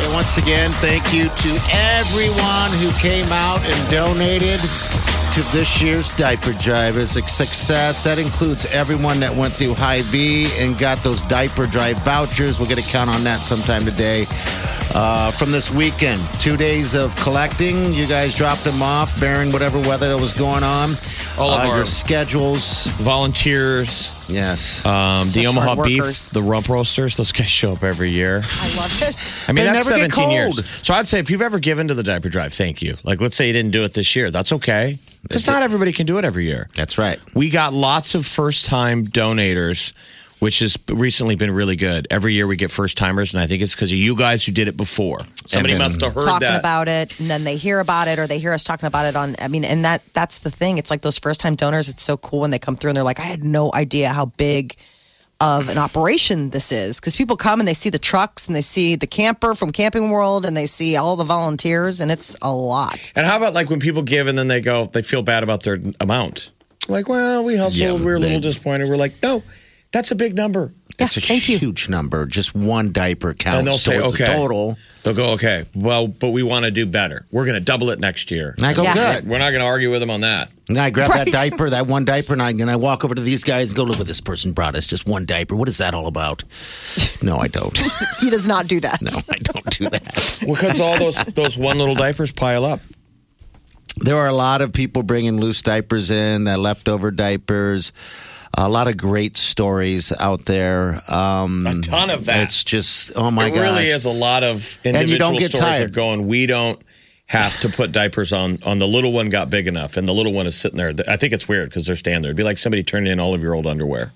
And 0.00 0.14
once 0.14 0.38
again, 0.38 0.70
thank 0.78 1.12
you 1.12 1.24
to 1.28 1.50
everyone 1.98 2.70
who 2.78 2.90
came 3.02 3.26
out 3.32 3.60
and 3.66 3.76
donated 3.90 4.60
to 5.42 5.52
this 5.52 5.80
year's 5.80 6.16
diaper 6.16 6.52
drive. 6.60 6.96
is 6.96 7.16
a 7.16 7.22
success. 7.22 8.02
That 8.04 8.18
includes 8.18 8.74
everyone 8.74 9.20
that 9.20 9.34
went 9.34 9.52
through 9.52 9.74
Hy-Vee 9.74 10.46
and 10.58 10.76
got 10.78 10.98
those 11.04 11.22
diaper 11.22 11.66
drive 11.66 11.96
vouchers. 12.02 12.58
We'll 12.58 12.68
get 12.68 12.78
a 12.84 12.88
count 12.88 13.08
on 13.10 13.22
that 13.24 13.42
sometime 13.42 13.82
today. 13.84 14.26
Uh, 14.94 15.30
from 15.32 15.50
this 15.50 15.70
weekend, 15.70 16.20
two 16.40 16.56
days 16.56 16.94
of 16.94 17.14
collecting. 17.16 17.92
You 17.92 18.06
guys 18.06 18.34
dropped 18.36 18.64
them 18.64 18.82
off, 18.82 19.20
bearing 19.20 19.52
whatever 19.52 19.78
weather 19.80 20.08
that 20.08 20.20
was 20.20 20.36
going 20.36 20.64
on. 20.64 20.90
All 21.38 21.50
of 21.52 21.60
Uh, 21.60 21.68
our- 21.68 21.76
your 21.76 21.84
schedules. 21.84 22.86
Volunteers, 23.00 24.10
Yes. 24.28 24.84
um, 24.86 25.18
the 25.34 25.46
Omaha 25.46 25.74
hard 25.76 25.86
Beef, 25.88 26.30
the 26.30 26.42
Rump 26.42 26.68
Roasters. 26.68 27.16
Those 27.16 27.30
guys 27.32 27.50
show 27.50 27.72
up 27.74 27.84
every 27.84 28.10
year. 28.10 28.42
I 28.60 28.74
love 28.76 29.02
it. 29.02 29.38
I 29.46 29.52
mean, 29.52 29.66
They 29.66 29.72
that's 29.72 29.86
17 29.88 30.30
years. 30.30 30.60
So 30.82 30.94
I'd 30.94 31.06
say 31.06 31.18
if 31.20 31.30
you've 31.30 31.42
ever 31.42 31.58
given 31.60 31.86
to 31.88 31.94
the 31.94 32.02
diaper 32.02 32.28
drive, 32.30 32.54
thank 32.54 32.80
you. 32.82 32.96
Like, 33.04 33.20
let's 33.20 33.36
say 33.36 33.46
you 33.46 33.52
didn't 33.52 33.70
do 33.72 33.84
it 33.84 33.94
this 33.94 34.16
year. 34.16 34.30
That's 34.30 34.52
okay. 34.52 34.98
Because 35.28 35.46
not 35.46 35.62
everybody 35.62 35.92
can 35.92 36.06
do 36.06 36.18
it 36.18 36.24
every 36.24 36.44
year. 36.46 36.68
That's 36.74 36.98
right. 36.98 37.20
We 37.34 37.50
got 37.50 37.72
lots 37.72 38.14
of 38.14 38.26
first 38.26 38.66
time 38.66 39.06
donators, 39.06 39.92
which 40.38 40.60
has 40.60 40.78
recently 40.88 41.34
been 41.36 41.50
really 41.50 41.76
good. 41.76 42.06
Every 42.10 42.32
year 42.34 42.46
we 42.46 42.56
get 42.56 42.70
first 42.70 42.96
timers, 42.96 43.34
and 43.34 43.42
I 43.42 43.46
think 43.46 43.62
it's 43.62 43.74
because 43.74 43.90
of 43.92 43.98
you 43.98 44.16
guys 44.16 44.44
who 44.46 44.52
did 44.52 44.68
it 44.68 44.76
before. 44.76 45.20
Somebody 45.46 45.74
then- 45.74 45.82
must 45.82 46.00
have 46.00 46.14
heard 46.14 46.24
talking 46.24 46.48
that. 46.48 46.60
about 46.60 46.88
it 46.88 47.18
and 47.18 47.30
then 47.30 47.44
they 47.44 47.56
hear 47.56 47.80
about 47.80 48.06
it 48.08 48.18
or 48.18 48.26
they 48.26 48.38
hear 48.38 48.52
us 48.52 48.64
talking 48.64 48.86
about 48.86 49.06
it 49.06 49.16
on 49.16 49.34
i 49.40 49.48
mean 49.48 49.64
and 49.64 49.82
that 49.82 50.02
that's 50.12 50.40
the 50.40 50.50
thing 50.50 50.76
it's 50.76 50.90
like 50.90 51.00
those 51.00 51.16
first 51.16 51.40
time 51.40 51.54
donors 51.54 51.88
it's 51.88 52.02
so 52.02 52.18
cool 52.18 52.40
when 52.40 52.50
they 52.50 52.58
come 52.58 52.76
through 52.76 52.90
and 52.90 52.96
they're 52.98 53.02
like 53.02 53.18
i 53.18 53.22
had 53.22 53.42
no 53.42 53.70
idea 53.72 54.10
how 54.10 54.26
big 54.26 54.76
of 55.40 55.68
an 55.68 55.78
operation 55.78 56.50
this 56.50 56.72
is 56.72 56.98
because 56.98 57.14
people 57.14 57.36
come 57.36 57.60
and 57.60 57.68
they 57.68 57.74
see 57.74 57.90
the 57.90 57.98
trucks 57.98 58.48
and 58.48 58.56
they 58.56 58.60
see 58.60 58.96
the 58.96 59.06
camper 59.06 59.54
from 59.54 59.70
camping 59.70 60.10
world 60.10 60.44
and 60.44 60.56
they 60.56 60.66
see 60.66 60.96
all 60.96 61.14
the 61.14 61.22
volunteers 61.24 62.00
and 62.00 62.10
it's 62.10 62.36
a 62.42 62.52
lot 62.52 63.12
and 63.14 63.24
how 63.24 63.36
about 63.36 63.54
like 63.54 63.70
when 63.70 63.78
people 63.78 64.02
give 64.02 64.26
and 64.26 64.36
then 64.36 64.48
they 64.48 64.60
go, 64.60 64.86
they 64.86 65.02
feel 65.02 65.22
bad 65.22 65.42
about 65.42 65.62
their 65.62 65.78
amount? 66.00 66.50
Like, 66.88 67.08
well, 67.08 67.44
we 67.44 67.56
hustled, 67.56 67.74
Yeah, 68.00 68.04
we're 68.04 68.16
a 68.16 68.18
little 68.18 68.40
disappointed. 68.40 68.88
We're 68.88 68.96
like, 68.96 69.14
no, 69.22 69.42
that's 69.92 70.10
a 70.10 70.14
big 70.14 70.36
number. 70.36 70.72
It's 71.00 71.16
a 71.16 71.20
thank 71.20 71.48
you. 71.48 71.58
huge 71.58 71.88
number. 71.88 72.26
Just 72.26 72.56
one 72.56 72.90
diaper 72.90 73.32
counts 73.32 73.58
And 73.58 73.66
they'll 73.68 73.74
say, 73.78 74.00
towards 74.00 74.18
the 74.18 74.24
okay. 74.24 74.34
total. 74.34 74.76
They'll 75.04 75.14
go, 75.14 75.30
okay, 75.34 75.64
well, 75.72 76.08
but 76.08 76.30
we 76.30 76.42
want 76.42 76.64
to 76.64 76.72
do 76.72 76.86
better. 76.86 77.24
We're 77.30 77.44
going 77.44 77.54
to 77.54 77.60
double 77.64 77.90
it 77.90 78.00
next 78.00 78.32
year. 78.32 78.54
And 78.56 78.66
I 78.66 78.74
go, 78.74 78.82
Yeah. 78.82 79.20
good. 79.20 79.28
We're 79.28 79.38
not 79.38 79.50
going 79.50 79.60
to 79.60 79.66
argue 79.66 79.92
with 79.92 80.00
them 80.00 80.10
on 80.10 80.22
that. 80.22 80.50
And 80.68 80.76
I 80.76 80.90
grab 80.90 81.10
Right. 81.10 81.24
that 81.24 81.32
diaper, 81.32 81.70
that 81.70 81.86
one 81.86 82.04
diaper, 82.04 82.32
and 82.32 82.42
I, 82.42 82.50
and 82.50 82.68
I 82.68 82.74
walk 82.74 83.04
over 83.04 83.14
to 83.14 83.22
these 83.22 83.44
guys 83.44 83.68
and 83.70 83.76
go, 83.76 83.84
look 83.84 83.98
what 83.98 84.08
this 84.08 84.20
person 84.20 84.50
brought 84.52 84.74
us. 84.74 84.88
Just 84.88 85.06
one 85.06 85.24
diaper. 85.24 85.54
What 85.54 85.68
is 85.68 85.78
that 85.78 85.94
all 85.94 86.06
about? 86.08 86.42
No, 87.20 87.38
I 87.38 87.48
don't. 87.48 87.76
he 88.20 88.30
does 88.30 88.46
not 88.46 88.68
do 88.68 88.78
that 88.78 89.02
No, 89.02 89.10
I 89.28 89.38
don't 89.38 89.70
do 89.78 89.88
that. 89.88 90.38
Because 90.46 90.80
all 90.80 90.96
those 90.98 91.16
those 91.24 91.58
one 91.58 91.76
little 91.78 91.96
diapers 91.96 92.30
pile 92.32 92.64
up. 92.64 92.80
There 94.00 94.16
are 94.16 94.28
a 94.28 94.32
lot 94.34 94.62
of 94.62 94.72
people 94.72 95.02
bringing 95.02 95.40
loose 95.40 95.62
diapers 95.62 96.10
in, 96.10 96.44
that 96.44 96.58
leftover 96.60 97.10
diapers. 97.10 97.92
A 98.56 98.68
lot 98.68 98.88
of 98.88 98.96
great 98.96 99.36
stories 99.36 100.12
out 100.18 100.46
there. 100.46 100.98
Um, 101.10 101.66
A 101.66 101.80
ton 101.80 102.10
of 102.10 102.24
that. 102.26 102.44
It's 102.44 102.64
just, 102.64 103.12
oh 103.16 103.30
my 103.30 103.48
god! 103.48 103.52
it 103.52 103.54
god! 103.58 103.62
really 103.62 103.88
is 103.90 104.04
a 104.04 104.10
lot 104.10 104.42
of 104.42 104.78
And 104.84 104.96
you 105.08 105.18
don't 105.18 105.34
individual 105.34 105.38
get 105.38 105.52
stories 105.52 105.76
tired. 105.78 105.90
of 105.90 105.92
going, 105.94 106.26
we 106.26 106.46
don't 106.46 106.80
have 107.26 107.60
to 107.60 107.68
put 107.68 107.92
diapers 107.92 108.32
on 108.32 108.58
on 108.64 108.78
the 108.78 108.88
little 108.88 109.12
one 109.12 109.28
got 109.28 109.50
big 109.50 109.66
enough 109.66 109.98
and 109.98 110.06
the 110.06 110.14
little 110.14 110.32
one 110.32 110.46
is 110.46 110.56
sitting 110.56 110.78
there. 110.78 110.94
I 111.06 111.18
think 111.18 111.34
it's 111.34 111.46
weird 111.46 111.68
because 111.68 111.86
they're 111.86 111.94
standing 111.94 112.22
there. 112.22 112.30
It'd 112.30 112.38
be 112.38 112.42
like 112.42 112.56
somebody 112.56 112.82
turning 112.82 113.12
in 113.12 113.20
all 113.20 113.34
of 113.34 113.42
your 113.42 113.54
old 113.54 113.66
underwear. 113.66 114.12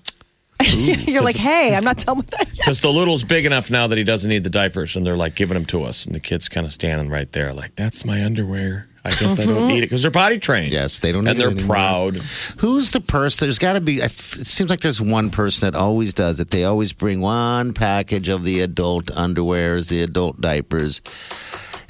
you're 1.07 1.23
like 1.23 1.35
hey 1.35 1.73
i'm 1.75 1.83
not 1.83 1.97
done 1.97 2.17
with 2.17 2.29
that 2.31 2.47
yet 2.47 2.57
Because 2.57 2.81
the 2.81 2.89
little's 2.89 3.23
big 3.23 3.45
enough 3.45 3.69
now 3.69 3.87
that 3.87 3.97
he 3.97 4.03
doesn't 4.03 4.29
need 4.29 4.43
the 4.43 4.49
diapers, 4.49 4.95
and 4.95 5.05
they're 5.05 5.17
like 5.17 5.35
giving 5.35 5.55
them 5.55 5.65
to 5.65 5.83
us, 5.83 6.05
and 6.05 6.15
the 6.15 6.19
kid's 6.19 6.47
kind 6.49 6.65
of 6.65 6.71
standing 6.73 7.09
right 7.09 7.31
there, 7.31 7.53
like 7.53 7.75
that's 7.75 8.05
my 8.05 8.23
underwear. 8.23 8.85
I 9.05 9.09
guess 9.09 9.37
I 9.37 9.45
don't 9.45 9.67
need 9.67 9.79
it 9.79 9.87
because 9.87 10.01
they're 10.01 10.11
potty 10.11 10.39
trained. 10.39 10.71
Yes, 10.71 10.99
they 10.99 11.11
don't 11.11 11.27
and 11.27 11.39
they're 11.39 11.51
it 11.51 11.65
proud. 11.67 12.15
Who's 12.59 12.91
the 12.91 13.01
person? 13.01 13.45
There's 13.47 13.59
got 13.59 13.73
to 13.73 13.81
be. 13.81 13.99
It 13.99 14.11
seems 14.11 14.69
like 14.69 14.79
there's 14.79 15.01
one 15.01 15.29
person 15.29 15.69
that 15.69 15.77
always 15.77 16.13
does 16.13 16.39
it. 16.39 16.51
They 16.51 16.63
always 16.63 16.93
bring 16.93 17.19
one 17.19 17.73
package 17.73 18.29
of 18.29 18.43
the 18.45 18.61
adult 18.61 19.07
underwears, 19.07 19.89
the 19.89 20.03
adult 20.03 20.39
diapers. 20.39 20.99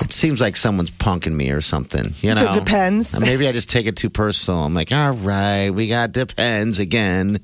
It 0.01 0.11
seems 0.11 0.41
like 0.41 0.55
someone's 0.55 0.89
punking 0.89 1.33
me 1.35 1.51
or 1.51 1.61
something. 1.61 2.15
You 2.21 2.33
know, 2.33 2.49
It 2.49 2.53
depends. 2.53 3.21
Maybe 3.21 3.47
I 3.47 3.51
just 3.51 3.69
take 3.69 3.85
it 3.85 3.95
too 3.95 4.09
personal. 4.09 4.63
I'm 4.63 4.73
like, 4.73 4.91
all 4.91 5.11
right, 5.11 5.69
we 5.69 5.87
got 5.87 6.13
depends 6.13 6.79
again. 6.79 7.41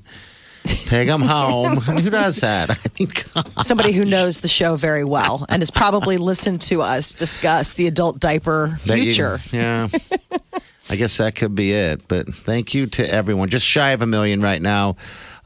Take 0.64 1.08
them 1.08 1.22
home. 1.22 1.76
Who 1.80 2.10
does 2.10 2.40
that? 2.40 2.70
I 2.70 2.76
mean, 2.98 3.10
God. 3.34 3.64
somebody 3.64 3.92
who 3.92 4.04
knows 4.04 4.40
the 4.40 4.48
show 4.48 4.76
very 4.76 5.04
well 5.04 5.46
and 5.48 5.62
has 5.62 5.70
probably 5.70 6.18
listened 6.18 6.60
to 6.62 6.82
us 6.82 7.14
discuss 7.14 7.72
the 7.74 7.86
adult 7.86 8.18
diaper 8.20 8.76
That 8.86 8.98
you- 8.98 9.04
future 9.04 9.38
yeah. 9.52 9.88
I 10.90 10.96
guess 10.96 11.18
that 11.18 11.36
could 11.36 11.54
be 11.54 11.70
it. 11.72 12.08
But 12.08 12.34
thank 12.34 12.74
you 12.74 12.86
to 12.88 13.08
everyone. 13.08 13.48
Just 13.48 13.64
shy 13.64 13.90
of 13.90 14.02
a 14.02 14.06
million 14.06 14.42
right 14.42 14.60
now. 14.60 14.96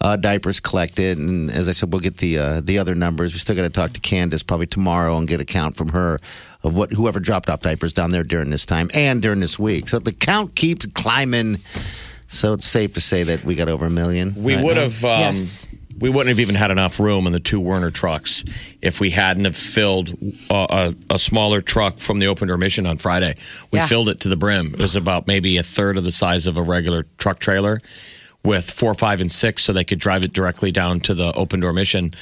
Uh, 0.00 0.16
diapers 0.16 0.59
collected, 0.61 1.18
and 1.18 1.50
as 1.50 1.68
I 1.68 1.73
said, 1.73 1.92
we'll 1.92 2.00
get 2.00 2.16
the 2.18 2.38
uh, 2.38 2.61
the 2.62 2.78
other 2.78 2.94
numbers. 2.94 3.35
We 3.35 3.38
still 3.40 3.54
got 3.56 3.62
to 3.62 3.71
talk 3.71 3.92
to 3.92 4.00
Candace 4.00 4.42
probably 4.42 4.66
tomorrow 4.66 5.16
and 5.18 5.28
get 5.28 5.40
a 5.40 5.44
count 5.44 5.76
from 5.76 5.90
her 5.90 6.18
of 6.62 6.75
what 6.75 6.92
whoever 6.92 7.21
dropped 7.21 7.50
off 7.50 7.61
diapers 7.61 7.92
down 7.92 8.11
there 8.11 8.23
during 8.23 8.49
this 8.50 8.64
time 8.64 8.90
and 8.94 9.21
during 9.21 9.40
this 9.40 9.59
week. 9.59 9.88
So 9.88 9.99
the 9.99 10.12
count 10.12 10.54
keeps 10.54 10.87
climbing. 10.87 11.59
So 12.28 12.54
it's 12.54 12.66
safe 12.66 12.95
to 12.95 13.00
say 13.00 13.23
that 13.25 13.45
we 13.45 13.54
got 13.54 13.69
over 13.69 13.87
a 13.87 13.90
million. 13.90 14.35
We 14.37 14.54
right 14.57 14.64
would 14.64 14.76
now. 14.76 14.83
have. 14.83 15.04
Um, 15.04 15.21
Yes. 15.21 15.69
We 15.97 16.11
wouldn't 16.11 16.31
have 16.31 16.40
even 16.40 16.57
had 16.57 16.73
enough 16.73 16.99
room 16.99 17.25
in 17.28 17.33
the 17.33 17.38
two 17.38 17.61
Werner 17.61 17.93
trucks 17.93 18.45
if 18.83 18.99
we 19.00 19.11
hadn't 19.11 19.45
have 19.45 19.57
filled 19.57 20.11
a, 20.50 20.95
a, 21.11 21.14
a 21.14 21.19
smaller 21.21 21.61
truck 21.61 22.00
from 22.00 22.19
the 22.19 22.26
open 22.26 22.49
door 22.49 22.57
mission 22.59 22.85
on 22.85 22.99
Friday. 22.99 23.37
We 23.71 23.78
Yeah. 23.78 23.87
filled 23.87 24.09
it 24.09 24.19
to 24.21 24.28
the 24.28 24.37
brim. 24.37 24.75
It 24.75 24.81
was 24.81 24.97
about 24.97 25.28
maybe 25.28 25.57
a 25.57 25.62
third 25.62 25.97
of 25.97 26.02
the 26.02 26.11
size 26.11 26.49
of 26.49 26.57
a 26.57 26.62
regular 26.62 27.07
truck 27.19 27.38
trailer 27.38 27.81
with 28.43 28.69
four, 28.69 28.95
five, 28.95 29.21
and 29.21 29.31
six, 29.31 29.62
so 29.62 29.73
they 29.73 29.85
could 29.85 30.00
drive 30.00 30.25
it 30.25 30.33
directly 30.33 30.73
down 30.73 30.99
to 31.00 31.14
the 31.14 31.33
open 31.35 31.61
door 31.61 31.73
mission. 31.73 32.12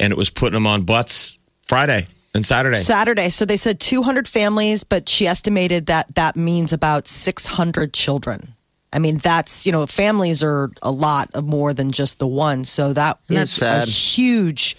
And 0.00 0.12
it 0.12 0.16
was 0.16 0.28
putting 0.28 0.54
them 0.54 0.66
on 0.66 0.82
butts 0.82 1.38
Friday 1.68 2.08
and 2.34 2.44
Saturday. 2.44 2.78
Saturday. 2.78 3.28
So 3.28 3.44
they 3.44 3.56
said 3.56 3.78
200 3.78 4.26
families, 4.26 4.82
but 4.82 5.08
she 5.08 5.28
estimated 5.28 5.86
that 5.86 6.16
that 6.16 6.34
means 6.34 6.72
about 6.72 7.06
600 7.06 7.94
children. 7.94 8.54
I 8.92 8.98
mean, 8.98 9.18
that's, 9.18 9.66
you 9.66 9.72
know, 9.72 9.86
families 9.86 10.42
are 10.42 10.70
a 10.82 10.90
lot 10.90 11.28
more 11.44 11.72
than 11.72 11.92
just 11.92 12.18
the 12.18 12.26
one. 12.26 12.64
So 12.64 12.92
that 12.92 13.18
That's 13.28 13.62
is 13.62 13.62
a 13.62 13.86
huge 13.90 14.76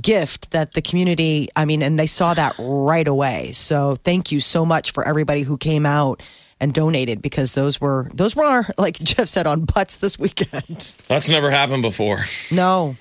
gift 0.00 0.50
that 0.52 0.72
the 0.72 0.82
community, 0.82 1.48
I 1.54 1.64
mean, 1.64 1.82
and 1.82 1.98
they 1.98 2.06
saw 2.06 2.34
that 2.34 2.54
right 2.58 3.06
away. 3.06 3.52
So 3.52 3.96
thank 3.96 4.32
you 4.32 4.40
so 4.40 4.64
much 4.64 4.92
for 4.92 5.06
everybody 5.06 5.42
who 5.42 5.56
came 5.58 5.86
out 5.86 6.22
and 6.58 6.72
donated 6.74 7.22
because 7.22 7.54
those 7.54 7.80
were, 7.80 8.08
those 8.14 8.34
were, 8.34 8.44
our, 8.44 8.64
like 8.78 8.98
Jeff 8.98 9.28
said, 9.28 9.46
on 9.46 9.64
butts 9.64 9.98
this 9.98 10.18
weekend. 10.18 10.96
That's 11.08 11.28
never 11.28 11.50
happened 11.50 11.82
before. 11.82 12.24
No, 12.50 12.96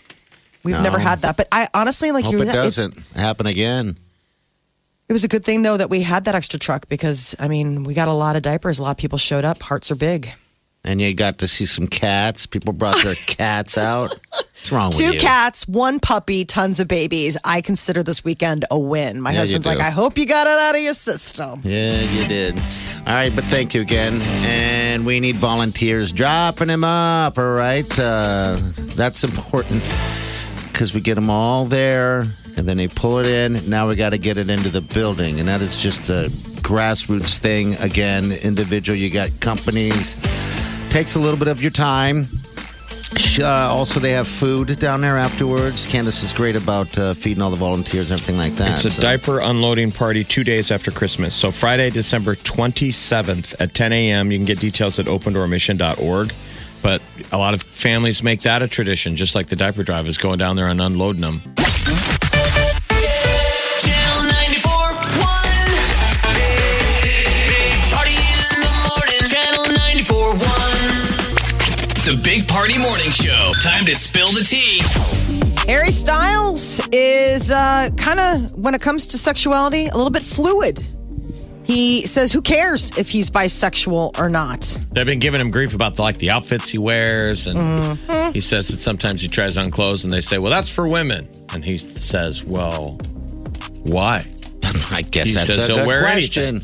we've 0.63 0.75
No. 0.75 0.83
never 0.83 0.99
had 0.99 1.19
that. 1.21 1.37
But 1.37 1.47
I 1.51 1.69
honestly, 1.73 2.11
like 2.11 2.25
Hope 2.25 2.33
you, 2.33 2.41
it 2.43 2.53
doesn't 2.53 2.99
happen 3.15 3.47
again. 3.47 3.97
It 5.09 5.13
was 5.13 5.23
a 5.25 5.27
good 5.27 5.43
thing 5.43 5.61
though 5.61 5.75
that 5.75 5.89
we 5.89 6.03
had 6.03 6.23
that 6.25 6.35
extra 6.35 6.57
truck 6.57 6.87
because 6.87 7.35
I 7.37 7.49
mean 7.49 7.83
we 7.83 7.93
got 7.93 8.07
a 8.07 8.13
lot 8.13 8.37
of 8.37 8.43
diapers. 8.43 8.79
A 8.79 8.83
lot 8.83 8.91
of 8.91 8.97
people 8.97 9.17
showed 9.17 9.43
up. 9.43 9.61
Hearts 9.61 9.91
are 9.91 9.95
big. 9.95 10.29
And 10.83 10.99
you 10.99 11.13
got 11.13 11.37
to 11.39 11.47
see 11.47 11.65
some 11.65 11.85
cats. 11.85 12.47
People 12.47 12.73
brought 12.73 12.95
their 13.03 13.13
cats 13.27 13.77
out. 13.77 14.17
What's 14.31 14.71
wrong 14.71 14.89
Two 14.89 15.05
with 15.05 15.13
you? 15.13 15.19
cats, 15.19 15.67
one 15.67 15.99
puppy, 15.99 16.43
tons 16.43 16.79
of 16.79 16.87
babies. 16.87 17.37
I 17.45 17.61
consider 17.61 18.01
this 18.01 18.23
weekend 18.23 18.65
a 18.71 18.79
win. 18.79 19.21
My 19.21 19.31
Yeah, 19.31 19.37
husband's 19.39 19.67
like. 19.67 19.79
I 19.79 19.91
hope 19.91 20.17
you 20.17 20.25
got 20.25 20.47
it 20.47 20.57
out 20.57 20.73
of 20.75 20.81
your 20.81 20.93
system. 20.95 21.61
Yeah, 21.63 22.01
you 22.01 22.27
did. 22.27 22.59
All 23.05 23.13
right, 23.13 23.33
but 23.35 23.45
thank 23.45 23.75
you 23.75 23.81
again. 23.81 24.21
And 24.23 25.05
we 25.05 25.19
need 25.19 25.35
volunteers 25.35 26.11
dropping 26.11 26.69
them 26.69 26.83
off, 26.83 27.37
all 27.37 27.53
right? 27.53 27.99
Uh, 27.99 28.57
that's 28.95 29.23
important 29.23 29.83
because 30.71 30.95
we 30.95 31.01
get 31.01 31.13
them 31.13 31.29
all 31.29 31.65
there 31.65 32.21
and 32.57 32.67
then 32.67 32.77
they 32.77 32.87
pull 32.87 33.19
it 33.19 33.27
in. 33.27 33.69
Now 33.69 33.87
we 33.87 33.95
got 33.95 34.09
to 34.11 34.17
get 34.17 34.37
it 34.37 34.49
into 34.49 34.69
the 34.69 34.81
building. 34.81 35.39
And 35.39 35.47
that 35.47 35.61
is 35.61 35.79
just 35.81 36.09
a 36.09 36.23
grassroots 36.63 37.37
thing. 37.37 37.75
Again, 37.75 38.31
individual, 38.43 38.97
you 38.97 39.11
got 39.11 39.29
companies. 39.39 40.17
Takes 40.91 41.15
a 41.15 41.19
little 41.19 41.39
bit 41.39 41.47
of 41.47 41.61
your 41.61 41.71
time. 41.71 42.25
Uh, 43.39 43.45
also, 43.45 43.99
they 43.99 44.11
have 44.11 44.27
food 44.27 44.77
down 44.77 44.99
there 45.01 45.17
afterwards. 45.17 45.87
Candace 45.87 46.21
is 46.21 46.33
great 46.33 46.55
about 46.61 46.95
uh, 46.97 47.13
feeding 47.13 47.41
all 47.41 47.49
the 47.49 47.55
volunteers 47.57 48.11
and 48.11 48.19
everything 48.19 48.37
like 48.37 48.53
that. 48.55 48.73
It's 48.73 48.85
a 48.85 48.89
So- 48.89 49.01
diaper 49.01 49.39
unloading 49.39 49.91
party 49.93 50.23
two 50.25 50.43
days 50.43 50.69
after 50.69 50.91
Christmas. 50.91 51.33
So 51.33 51.49
Friday, 51.51 51.89
December 51.91 52.35
27th 52.35 53.55
at 53.59 53.73
10 53.73 53.93
a.m. 53.93 54.31
You 54.31 54.37
can 54.37 54.45
get 54.45 54.59
details 54.59 54.99
at 54.99 55.05
opendoormission.org. 55.05 56.33
But 56.81 57.01
a 57.31 57.37
lot 57.37 57.53
of 57.53 57.61
families 57.63 58.21
make 58.23 58.41
that 58.41 58.61
a 58.61 58.67
tradition, 58.67 59.15
just 59.15 59.33
like 59.35 59.47
the 59.47 59.55
diaper 59.55 59.83
drive 59.83 60.07
is 60.07 60.17
going 60.17 60.39
down 60.39 60.55
there 60.57 60.67
and 60.67 60.81
unloading 60.81 61.21
them. 61.21 61.41
Party 72.51 72.77
Morning 72.77 73.09
Show. 73.11 73.53
Time 73.61 73.85
to 73.85 73.95
spill 73.95 74.27
the 74.27 74.43
tea. 74.43 74.81
Harry 75.71 75.91
Styles 75.91 76.85
is 76.91 77.49
uh, 77.51 77.89
kind 77.97 78.19
of, 78.19 78.51
when 78.57 78.73
it 78.75 78.81
comes 78.81 79.07
to 79.07 79.17
sexuality, 79.17 79.87
a 79.87 79.95
little 79.95 80.09
bit 80.11 80.21
fluid. 80.23 80.79
He 81.63 82.05
says, 82.05 82.33
"Who 82.33 82.41
cares 82.41 82.97
if 82.97 83.09
he's 83.09 83.29
bisexual 83.29 84.19
or 84.19 84.29
not?" 84.29 84.61
They've 84.91 85.05
been 85.05 85.19
giving 85.19 85.39
him 85.39 85.49
grief 85.51 85.73
about 85.73 85.95
the, 85.95 86.01
like 86.01 86.17
the 86.17 86.31
outfits 86.31 86.67
he 86.69 86.77
wears, 86.77 87.47
and 87.47 87.57
Mm-hmm. 87.57 88.33
he 88.33 88.41
says 88.41 88.67
that 88.67 88.77
sometimes 88.77 89.21
he 89.21 89.29
tries 89.29 89.57
on 89.57 89.71
clothes, 89.71 90.03
and 90.03 90.13
they 90.13 90.19
say, 90.21 90.37
"Well, 90.37 90.51
that's 90.51 90.69
for 90.69 90.87
women," 90.87 91.29
and 91.53 91.63
he 91.63 91.77
says, 91.77 92.43
"Well, 92.43 92.99
why?" 93.83 94.25
I 94.91 95.03
guess 95.03 95.29
He 95.29 95.33
that's 95.35 95.45
says 95.55 95.69
a 95.69 95.75
he'll 95.75 95.87
wear 95.87 96.01
question. 96.01 96.61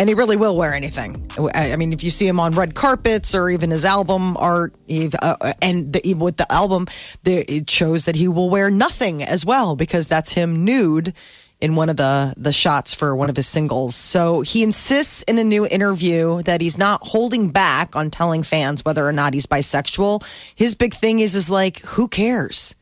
And 0.00 0.08
he 0.08 0.14
really 0.14 0.38
will 0.38 0.56
wear 0.56 0.72
anything. 0.72 1.26
I 1.54 1.76
mean, 1.76 1.92
if 1.92 2.02
you 2.02 2.08
see 2.08 2.26
him 2.26 2.40
on 2.40 2.52
red 2.52 2.74
carpets 2.74 3.34
or 3.34 3.50
even 3.50 3.70
his 3.70 3.84
album 3.84 4.34
art, 4.38 4.74
uh, 4.88 5.52
and 5.60 5.92
the, 5.92 6.14
with 6.14 6.38
the 6.38 6.50
album, 6.50 6.86
the, 7.22 7.44
it 7.46 7.68
shows 7.68 8.06
that 8.06 8.16
he 8.16 8.26
will 8.26 8.48
wear 8.48 8.70
nothing 8.70 9.22
as 9.22 9.44
well 9.44 9.76
because 9.76 10.08
that's 10.08 10.32
him 10.32 10.64
nude 10.64 11.12
in 11.60 11.76
one 11.76 11.90
of 11.90 11.98
the 11.98 12.32
the 12.38 12.54
shots 12.54 12.94
for 12.94 13.14
one 13.14 13.28
of 13.28 13.36
his 13.36 13.46
singles. 13.46 13.94
So 13.94 14.40
he 14.40 14.62
insists 14.62 15.22
in 15.24 15.36
a 15.36 15.44
new 15.44 15.66
interview 15.66 16.40
that 16.44 16.62
he's 16.62 16.78
not 16.78 17.02
holding 17.02 17.50
back 17.50 17.94
on 17.94 18.08
telling 18.08 18.42
fans 18.42 18.82
whether 18.82 19.06
or 19.06 19.12
not 19.12 19.34
he's 19.34 19.44
bisexual. 19.44 20.24
His 20.56 20.74
big 20.74 20.94
thing 20.94 21.20
is 21.20 21.34
is 21.34 21.50
like, 21.50 21.80
who 21.80 22.08
cares? 22.08 22.74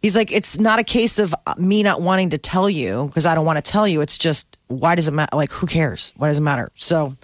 He's 0.00 0.16
like, 0.16 0.32
it's 0.32 0.60
not 0.60 0.78
a 0.78 0.84
case 0.84 1.18
of 1.18 1.34
me 1.56 1.82
not 1.82 2.00
wanting 2.00 2.30
to 2.30 2.38
tell 2.38 2.70
you 2.70 3.06
because 3.08 3.26
I 3.26 3.34
don't 3.34 3.44
want 3.44 3.62
to 3.64 3.70
tell 3.70 3.88
you. 3.88 4.00
It's 4.00 4.16
just, 4.16 4.56
why 4.68 4.94
does 4.94 5.08
it 5.08 5.12
matter? 5.12 5.36
Like, 5.36 5.50
who 5.50 5.66
cares? 5.66 6.12
Why 6.16 6.28
does 6.28 6.38
it 6.38 6.42
matter? 6.42 6.70
So, 6.74 7.16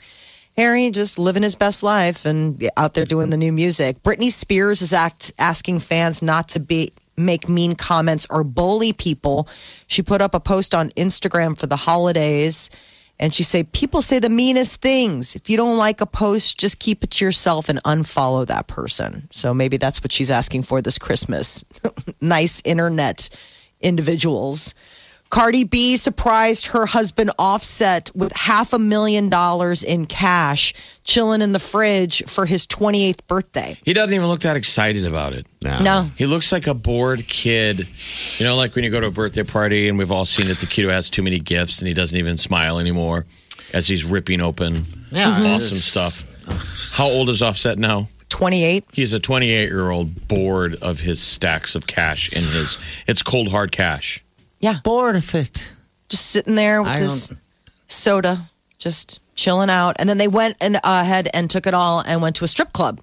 Harry 0.56 0.90
just 0.90 1.18
living 1.18 1.42
his 1.42 1.56
best 1.56 1.82
life 1.82 2.24
and 2.24 2.68
out 2.76 2.94
there 2.94 3.04
doing 3.04 3.30
the 3.30 3.36
new 3.36 3.52
music. 3.52 4.02
Britney 4.02 4.30
Spears 4.30 4.82
is 4.82 4.92
act, 4.92 5.32
asking 5.38 5.80
fans 5.80 6.22
not 6.22 6.48
to 6.48 6.60
be 6.60 6.92
make 7.16 7.48
mean 7.48 7.74
comments 7.74 8.26
or 8.30 8.42
bully 8.44 8.92
people. 8.92 9.48
She 9.86 10.02
put 10.02 10.20
up 10.20 10.34
a 10.34 10.40
post 10.40 10.74
on 10.74 10.90
Instagram 10.90 11.58
for 11.58 11.66
the 11.66 11.76
holidays 11.76 12.70
and 13.18 13.32
she 13.32 13.42
said, 13.42 13.72
People 13.72 14.02
say 14.02 14.18
the 14.18 14.28
meanest 14.28 14.80
things. 14.80 15.36
If 15.36 15.48
you 15.48 15.56
don't 15.56 15.78
like 15.78 16.00
a 16.00 16.06
post, 16.06 16.58
just 16.58 16.80
keep 16.80 17.04
it 17.04 17.10
to 17.12 17.24
yourself 17.24 17.68
and 17.68 17.82
unfollow 17.84 18.46
that 18.46 18.66
person. 18.66 19.28
So 19.30 19.54
maybe 19.54 19.76
that's 19.76 20.02
what 20.02 20.12
she's 20.12 20.30
asking 20.30 20.62
for 20.62 20.82
this 20.82 20.98
Christmas. 20.98 21.64
nice 22.20 22.60
internet 22.64 23.28
individuals. 23.80 24.74
Cardi 25.30 25.64
B 25.64 25.96
surprised 25.96 26.66
her 26.68 26.86
husband 26.86 27.30
Offset 27.38 28.10
with 28.14 28.32
half 28.32 28.72
a 28.72 28.78
million 28.78 29.28
dollars 29.28 29.82
in 29.82 30.06
cash 30.06 30.72
chilling 31.02 31.42
in 31.42 31.52
the 31.52 31.58
fridge 31.58 32.22
for 32.26 32.46
his 32.46 32.66
28th 32.66 33.26
birthday. 33.26 33.76
He 33.84 33.92
doesn't 33.94 34.14
even 34.14 34.28
look 34.28 34.40
that 34.40 34.56
excited 34.56 35.04
about 35.06 35.32
it. 35.32 35.46
No. 35.60 36.02
He 36.16 36.26
looks 36.26 36.52
like 36.52 36.66
a 36.66 36.74
bored 36.74 37.26
kid. 37.26 37.88
You 38.38 38.46
know, 38.46 38.54
like 38.56 38.74
when 38.76 38.84
you 38.84 38.90
go 38.90 39.00
to 39.00 39.08
a 39.08 39.10
birthday 39.10 39.42
party 39.42 39.88
and 39.88 39.98
we've 39.98 40.12
all 40.12 40.24
seen 40.24 40.46
that 40.46 40.58
the 40.58 40.66
kiddo 40.66 40.90
has 40.90 41.10
too 41.10 41.22
many 41.22 41.40
gifts 41.40 41.80
and 41.80 41.88
he 41.88 41.94
doesn't 41.94 42.16
even 42.16 42.36
smile 42.36 42.78
anymore 42.78 43.26
as 43.72 43.88
he's 43.88 44.04
ripping 44.04 44.40
open 44.40 44.84
Yeah, 45.10 45.28
awesome 45.30 45.78
stuff. 45.78 46.24
How 46.96 47.06
old 47.06 47.28
is 47.28 47.42
Offset 47.42 47.78
now? 47.78 48.08
28. 48.28 48.84
He's 48.92 49.12
a 49.12 49.20
28 49.20 49.68
year 49.68 49.90
old 49.90 50.26
bored 50.28 50.76
of 50.82 51.00
his 51.00 51.20
stacks 51.22 51.74
of 51.74 51.86
cash 51.86 52.36
in 52.36 52.42
his. 52.44 52.78
It's 53.06 53.22
cold 53.22 53.48
hard 53.48 53.70
cash. 53.72 54.23
Yeah. 54.64 54.76
Bored 54.82 55.16
of 55.16 55.34
it. 55.34 55.70
Just 56.08 56.26
sitting 56.30 56.54
there 56.54 56.82
with 56.82 56.90
I 56.92 56.98
his 57.00 57.28
don't- 57.28 57.38
soda, 57.86 58.38
just 58.78 59.20
chilling 59.34 59.68
out. 59.68 59.96
And 59.98 60.08
then 60.08 60.16
they 60.16 60.28
went 60.28 60.56
and 60.60 60.76
uh, 60.76 60.80
ahead 60.84 61.28
and 61.34 61.50
took 61.50 61.66
it 61.66 61.74
all 61.74 62.00
and 62.06 62.22
went 62.22 62.36
to 62.36 62.44
a 62.44 62.48
strip 62.48 62.72
club. 62.72 63.00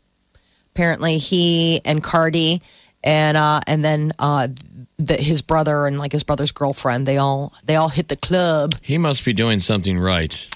Apparently, 0.74 1.18
he 1.20 1.80
and 1.86 2.02
Cardi 2.04 2.62
and 3.04 3.38
uh, 3.38 3.60
and 3.68 3.84
then 3.84 4.12
uh, 4.18 4.48
the, 4.98 5.16
his 5.18 5.42
brother 5.44 5.86
and 5.86 6.00
like 6.00 6.12
his 6.14 6.24
brother's 6.24 6.52
girlfriend, 6.52 7.06
they 7.08 7.18
all 7.18 7.54
they 7.66 7.76
all 7.76 7.90
hit 7.90 8.08
the 8.08 8.16
club. 8.16 8.74
He 8.82 8.98
must 8.98 9.24
be 9.26 9.34
doing 9.34 9.60
something 9.60 10.00
right. 10.00 10.48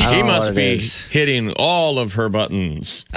I 0.00 0.14
He 0.16 0.22
must 0.22 0.54
be 0.54 0.72
is. 0.72 1.06
hitting 1.08 1.52
all 1.56 1.98
of 2.00 2.14
her 2.14 2.28
buttons. 2.28 3.04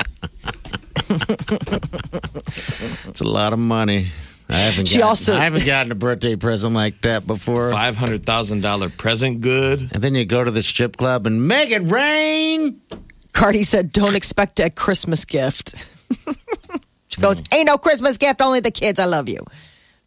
It's 3.07 3.21
a 3.21 3.27
lot 3.27 3.53
of 3.53 3.59
money. 3.59 4.09
I 4.51 4.57
haven't. 4.57 4.87
She 4.87 4.97
gotten, 4.97 5.09
also- 5.09 5.33
I 5.35 5.43
haven't 5.43 5.65
gotten 5.65 5.91
a 5.91 5.95
birthday 5.95 6.35
present 6.35 6.73
like 6.73 7.01
that 7.01 7.25
before. 7.25 7.71
Five 7.71 7.95
hundred 7.95 8.25
thousand 8.25 8.61
dollar 8.61 8.89
present 8.89 9.41
good. 9.41 9.81
And 9.93 10.03
then 10.03 10.15
you 10.15 10.25
go 10.25 10.43
to 10.43 10.51
the 10.51 10.63
strip 10.63 10.97
club 10.97 11.25
and 11.27 11.47
make 11.47 11.71
it 11.71 11.83
rain. 11.83 12.81
Cardi 13.33 13.63
said, 13.63 13.91
"Don't 13.91 14.15
expect 14.15 14.59
a 14.59 14.69
Christmas 14.69 15.25
gift." 15.25 15.75
she 17.07 17.21
goes, 17.21 17.41
"Ain't 17.53 17.67
no 17.67 17.77
Christmas 17.77 18.17
gift, 18.17 18.41
only 18.41 18.59
the 18.59 18.71
kids. 18.71 18.99
I 18.99 19.05
love 19.05 19.29
you." 19.29 19.45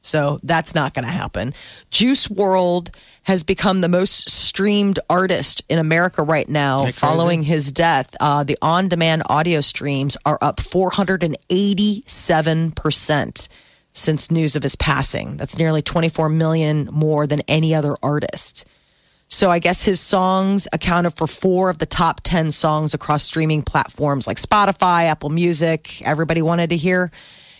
So 0.03 0.39
that's 0.43 0.75
not 0.75 0.93
going 0.93 1.07
to 1.07 1.11
happen. 1.11 1.55
Juice 1.91 2.29
WRLD 2.29 2.91
has 3.23 3.43
become 3.43 3.81
the 3.81 3.89
most 3.89 4.29
streamed 4.29 4.99
artist 5.09 5.63
in 5.71 5.79
America 5.79 6.23
right 6.23 6.47
now, 6.47 6.81
following 6.93 7.45
his 7.45 7.73
death. 7.73 8.15
Uh, 8.21 8.45
the 8.45 8.59
on-demand 8.61 9.23
audio 9.31 9.63
streams 9.63 10.19
are 10.27 10.37
up 10.43 10.61
487 10.61 12.73
percent 12.73 13.49
since 13.95 14.31
news 14.31 14.57
of 14.57 14.63
his 14.63 14.77
passing. 14.77 15.37
That's 15.37 15.59
nearly 15.59 15.81
24 15.81 16.29
million 16.29 16.89
more 16.93 17.27
than 17.27 17.41
any 17.49 17.75
other 17.75 17.97
artist. 18.03 18.69
So 19.29 19.51
I 19.51 19.59
guess 19.59 19.85
his 19.85 20.01
songs 20.01 20.69
accounted 20.73 21.15
for 21.15 21.27
four 21.27 21.71
of 21.71 21.79
the 21.79 21.87
top 21.87 22.21
10 22.23 22.51
songs 22.51 22.95
across 22.95 23.23
streaming 23.23 23.63
platforms 23.63 24.27
like 24.27 24.37
Spotify, 24.37 25.05
Apple 25.05 25.31
Music. 25.31 26.03
Everybody 26.03 26.43
wanted 26.43 26.71
to 26.71 26.77
hear 26.77 27.11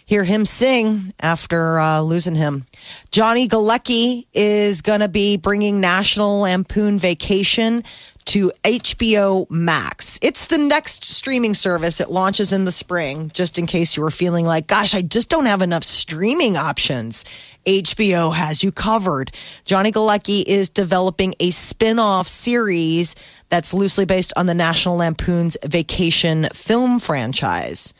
hear 0.07 0.25
him 0.25 0.45
sing 0.45 1.13
after 1.19 1.81
uh, 1.81 2.01
losing 2.01 2.35
him. 2.35 2.67
Johnny 3.11 3.49
Galecki 3.49 4.27
is 4.35 4.83
going 4.83 5.01
to 5.01 5.09
be 5.09 5.39
bringing 5.39 5.81
National 5.81 6.41
Lampoon 6.41 6.99
Vacation 6.99 7.83
to 8.27 8.53
HBO 8.63 9.51
Max. 9.51 10.19
It's 10.23 10.47
the 10.47 10.59
next 10.59 11.05
streaming 11.05 11.55
service. 11.55 12.01
It 12.01 12.11
launches 12.11 12.53
in 12.53 12.65
the 12.65 12.73
spring, 12.73 13.31
just 13.35 13.59
in 13.59 13.67
case 13.67 13.97
you 13.97 14.03
were 14.03 14.11
feeling 14.11 14.45
like, 14.45 14.67
gosh, 14.67 14.95
I 14.95 15.03
just 15.03 15.31
don't 15.31 15.47
have 15.47 15.63
enough 15.63 15.85
streaming 15.85 16.57
options. 16.57 17.25
HBO 17.67 18.35
has 18.35 18.63
you 18.63 18.73
covered. 18.73 19.33
Johnny 19.65 19.93
Galecki 19.93 20.45
is 20.47 20.71
developing 20.71 21.35
a 21.41 21.51
spin 21.51 21.99
off 21.99 22.27
series 22.27 23.15
that's 23.49 23.73
loosely 23.73 24.05
based 24.05 24.33
on 24.37 24.47
the 24.47 24.55
National 24.55 24.97
Lampoon's 24.97 25.57
Vacation 25.65 26.45
film 26.53 26.99
franchise. 26.99 27.95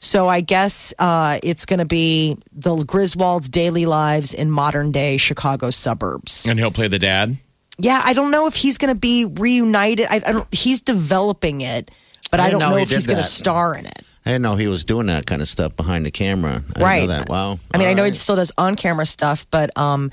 So 0.00 0.28
I 0.28 0.40
guess 0.40 0.94
uh, 0.98 1.38
it's 1.42 1.66
going 1.66 1.80
to 1.80 1.86
be 1.86 2.36
the 2.52 2.76
Griswolds' 2.76 3.50
daily 3.50 3.86
lives 3.86 4.32
in 4.32 4.50
modern 4.50 4.92
day 4.92 5.16
Chicago 5.16 5.70
suburbs. 5.70 6.46
And 6.46 6.58
he'll 6.58 6.70
play 6.70 6.88
the 6.88 6.98
dad. 6.98 7.36
Yeah, 7.78 8.00
I 8.04 8.12
don't 8.12 8.30
know 8.30 8.46
if 8.46 8.54
he's 8.56 8.76
going 8.78 8.92
to 8.92 8.98
be 8.98 9.24
reunited. 9.24 10.06
I, 10.10 10.16
I 10.26 10.32
don't. 10.32 10.46
He's 10.52 10.80
developing 10.82 11.60
it, 11.60 11.90
but 12.30 12.40
I 12.40 12.46
I, 12.46 12.50
don't 12.50 12.60
know 12.60 12.70
know 12.70 12.76
if 12.78 12.90
he's 12.90 13.06
going 13.06 13.18
to 13.18 13.22
star 13.22 13.76
in 13.76 13.86
it. 13.86 14.02
I 14.26 14.30
didn't 14.32 14.42
know 14.42 14.56
he 14.56 14.66
was 14.66 14.84
doing 14.84 15.06
that 15.06 15.26
kind 15.26 15.40
of 15.40 15.48
stuff 15.48 15.74
behind 15.76 16.04
the 16.04 16.10
camera. 16.10 16.56
I 16.56 16.58
didn't 16.60 16.82
Right. 16.82 17.00
know 17.02 17.06
that. 17.06 17.28
Wow. 17.28 17.58
I 17.72 17.78
mean, 17.78 17.88
I 17.88 17.94
know 17.94 18.04
he 18.04 18.12
still 18.12 18.36
does 18.36 18.52
on 18.58 18.76
camera 18.76 19.06
stuff, 19.06 19.46
but 19.50 19.76
um, 19.78 20.10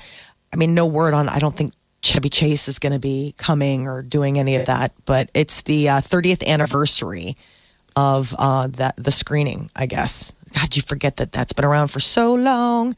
I 0.52 0.56
mean, 0.56 0.74
no 0.74 0.86
word 0.86 1.12
on. 1.12 1.28
I 1.28 1.38
don't 1.38 1.54
think 1.56 1.72
Chevy 2.02 2.28
Chase 2.30 2.68
is 2.68 2.78
going 2.78 2.92
to 2.94 2.98
be 3.00 3.34
coming 3.36 3.86
or 3.88 4.02
doing 4.02 4.38
any 4.38 4.56
of 4.56 4.66
that. 4.66 4.92
But 5.04 5.30
it's 5.34 5.62
the 5.62 5.88
uh, 5.88 5.98
30th 6.00 6.46
anniversary 6.46 7.36
of 7.96 8.34
uh, 8.38 8.68
that 8.68 8.94
the 8.96 9.10
screening. 9.10 9.70
I 9.76 9.86
guess. 9.86 10.34
God, 10.54 10.74
you 10.76 10.80
forget 10.82 11.16
that 11.18 11.32
that's 11.32 11.52
been 11.52 11.64
around 11.66 11.88
for 11.88 12.00
so 12.00 12.32
long. 12.34 12.94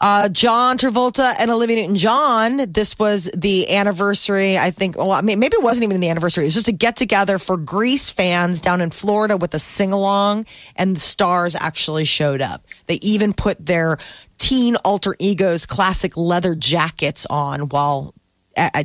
Uh, 0.00 0.28
John 0.28 0.78
Travolta 0.78 1.32
and 1.40 1.50
Olivia 1.50 1.76
Newton-John. 1.76 2.72
This 2.72 2.98
was 2.98 3.30
the 3.36 3.74
anniversary. 3.74 4.56
I 4.56 4.70
think. 4.70 4.96
Well, 4.96 5.10
I 5.10 5.22
mean, 5.22 5.40
maybe 5.40 5.56
it 5.56 5.62
wasn't 5.62 5.90
even 5.90 6.00
the 6.00 6.08
anniversary. 6.08 6.44
It 6.44 6.46
was 6.46 6.54
just 6.54 6.68
a 6.68 6.72
get 6.72 6.94
together 6.94 7.38
for 7.38 7.56
Grease 7.56 8.08
fans 8.08 8.60
down 8.60 8.80
in 8.80 8.90
Florida 8.90 9.36
with 9.36 9.54
a 9.54 9.58
sing 9.58 9.92
along, 9.92 10.46
and 10.76 10.94
the 10.94 11.00
stars 11.00 11.56
actually 11.58 12.04
showed 12.04 12.40
up. 12.40 12.62
They 12.86 12.98
even 13.02 13.32
put 13.32 13.66
their 13.66 13.98
teen 14.38 14.76
alter 14.84 15.14
egos 15.18 15.66
classic 15.66 16.16
leather 16.16 16.54
jackets 16.54 17.26
on 17.28 17.68
while, 17.68 18.14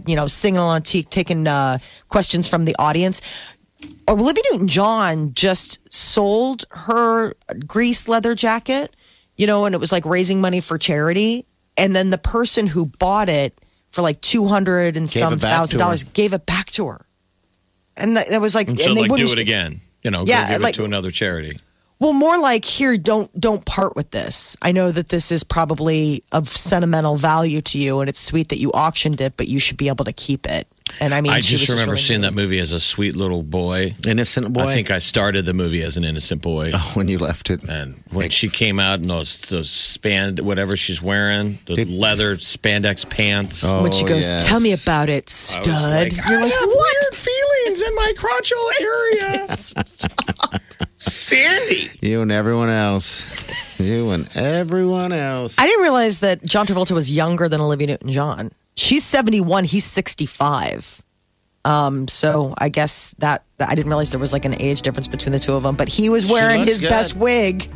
you 0.08 0.16
know, 0.16 0.26
singing 0.26 0.58
along, 0.58 0.82
t- 0.82 1.04
taking 1.04 1.48
uh, 1.48 1.78
questions 2.10 2.48
from 2.48 2.66
the 2.66 2.76
audience. 2.80 3.56
Olivia 4.08 4.44
Newton 4.52 4.68
John 4.68 5.34
just 5.34 5.94
sold 5.94 6.66
her 6.72 7.34
grease 7.68 8.08
leather 8.08 8.34
jacket, 8.34 8.96
you 9.38 9.48
know, 9.48 9.66
and 9.66 9.74
it 9.76 9.78
was 9.80 9.92
like 9.92 10.06
raising 10.06 10.42
money 10.42 10.60
for 10.62 10.78
charity. 10.78 11.46
And 11.78 11.96
then 11.96 12.10
the 12.12 12.18
person 12.18 12.68
who 12.68 12.86
bought 12.86 13.30
it 13.30 13.54
for 13.90 14.02
like 14.02 14.22
200 14.22 14.96
and 14.96 15.06
Gave 15.06 15.10
some 15.10 15.38
thousand 15.38 15.80
dollars 15.80 16.04
gave 16.04 16.34
it 16.34 16.46
back 16.46 16.68
to 16.72 16.88
her. 16.88 17.06
And 17.98 18.16
that, 18.18 18.30
that 18.30 18.42
was 18.42 18.56
like, 18.56 18.68
And 18.68 18.80
so 18.80 18.94
they 18.94 19.02
like 19.08 19.16
do 19.16 19.32
it 19.32 19.40
again. 19.40 19.82
You 20.04 20.12
know, 20.12 20.26
Yeah, 20.26 20.50
give 20.50 20.62
like- 20.62 20.74
it 20.74 20.78
to 20.78 20.86
another 20.86 21.12
charity. 21.12 21.60
Well, 22.04 22.12
more 22.12 22.38
like 22.38 22.66
here, 22.66 22.98
don't 22.98 23.32
don't 23.40 23.66
part 23.66 23.96
with 23.96 24.12
this. 24.12 24.58
I 24.62 24.74
know 24.74 24.92
that 24.92 25.08
this 25.08 25.32
is 25.32 25.46
probably 25.46 26.22
of 26.34 26.50
sentimental 26.50 27.16
value 27.16 27.62
to 27.62 27.80
you, 27.80 28.02
and 28.02 28.10
it's 28.10 28.20
sweet 28.20 28.50
that 28.50 28.58
you 28.58 28.72
auctioned 28.72 29.22
it, 29.22 29.38
but 29.38 29.48
you 29.48 29.58
should 29.58 29.78
be 29.78 29.88
able 29.88 30.04
to 30.04 30.12
keep 30.12 30.46
it. 30.46 30.68
And 31.00 31.14
I 31.14 31.22
mean, 31.22 31.32
I 31.32 31.40
just 31.40 31.62
was 31.62 31.70
remember 31.70 31.94
really 31.94 32.02
seeing 32.02 32.22
that 32.22 32.34
movie 32.36 32.60
as 32.60 32.74
a 32.74 32.80
sweet 32.82 33.16
little 33.16 33.42
boy. 33.42 33.96
Innocent 34.06 34.52
boy. 34.52 34.64
I 34.64 34.74
think 34.74 34.92
I 34.92 35.00
started 35.00 35.46
the 35.46 35.54
movie 35.54 35.82
as 35.82 35.96
an 35.96 36.04
innocent 36.04 36.42
boy. 36.42 36.72
Oh, 36.74 36.92
when 36.96 37.08
you 37.08 37.20
left 37.20 37.50
it. 37.50 37.64
And 37.64 38.04
when 38.12 38.30
she 38.30 38.50
came 38.50 38.82
out 38.82 39.00
in 39.00 39.08
those 39.08 39.40
those 39.44 39.70
span 39.72 40.36
whatever 40.42 40.76
she's 40.76 41.02
wearing, 41.02 41.60
the 41.68 41.76
Did- 41.76 41.90
leather 41.90 42.36
spandex 42.36 43.10
pants. 43.10 43.64
Oh, 43.66 43.82
when 43.82 43.94
she 43.94 44.04
goes, 44.04 44.30
yes. 44.30 44.46
"Tell 44.46 44.60
me 44.60 44.74
about 44.74 45.08
it, 45.08 45.30
stud." 45.30 45.68
like, 45.68 46.12
You're 46.18 46.38
I 46.38 46.42
like, 46.42 46.52
have 46.52 46.70
"What?" 46.70 46.96
weird 47.02 47.16
feelings 47.16 47.82
in 47.82 47.96
my 47.96 48.14
crotchal 48.18 48.82
area. 48.82 50.60
Sandy. 51.04 51.92
You 52.02 52.22
and 52.22 52.32
everyone 52.32 52.70
else. 52.70 53.30
You 53.80 54.12
and 54.12 54.30
everyone 54.38 55.12
else. 55.12 55.60
I 55.60 55.68
didn't 55.68 55.84
realize 55.84 56.22
that 56.22 56.46
John 56.46 56.66
Travolta 56.66 56.94
was 56.94 57.14
younger 57.14 57.50
than 57.50 57.60
Olivia 57.60 57.88
Newton-John. 57.88 58.52
She's 58.78 59.04
71, 59.04 59.66
he's 59.66 59.84
65. 59.84 61.03
Um, 61.66 62.08
so 62.10 62.54
I 62.58 62.70
guess 62.70 63.16
that 63.20 63.44
I 63.60 63.74
didn't 63.76 63.88
realize 63.90 64.12
there 64.12 64.20
was 64.20 64.34
like 64.34 64.44
an 64.46 64.60
age 64.62 64.82
difference 64.82 65.08
between 65.08 65.32
the 65.32 65.40
two 65.40 65.54
of 65.54 65.64
them, 65.64 65.76
but 65.76 65.88
he 65.88 66.10
was 66.10 66.30
wearing 66.30 66.66
his 66.66 66.82
good. 66.82 66.90
best 66.90 67.16
wig. 67.16 67.70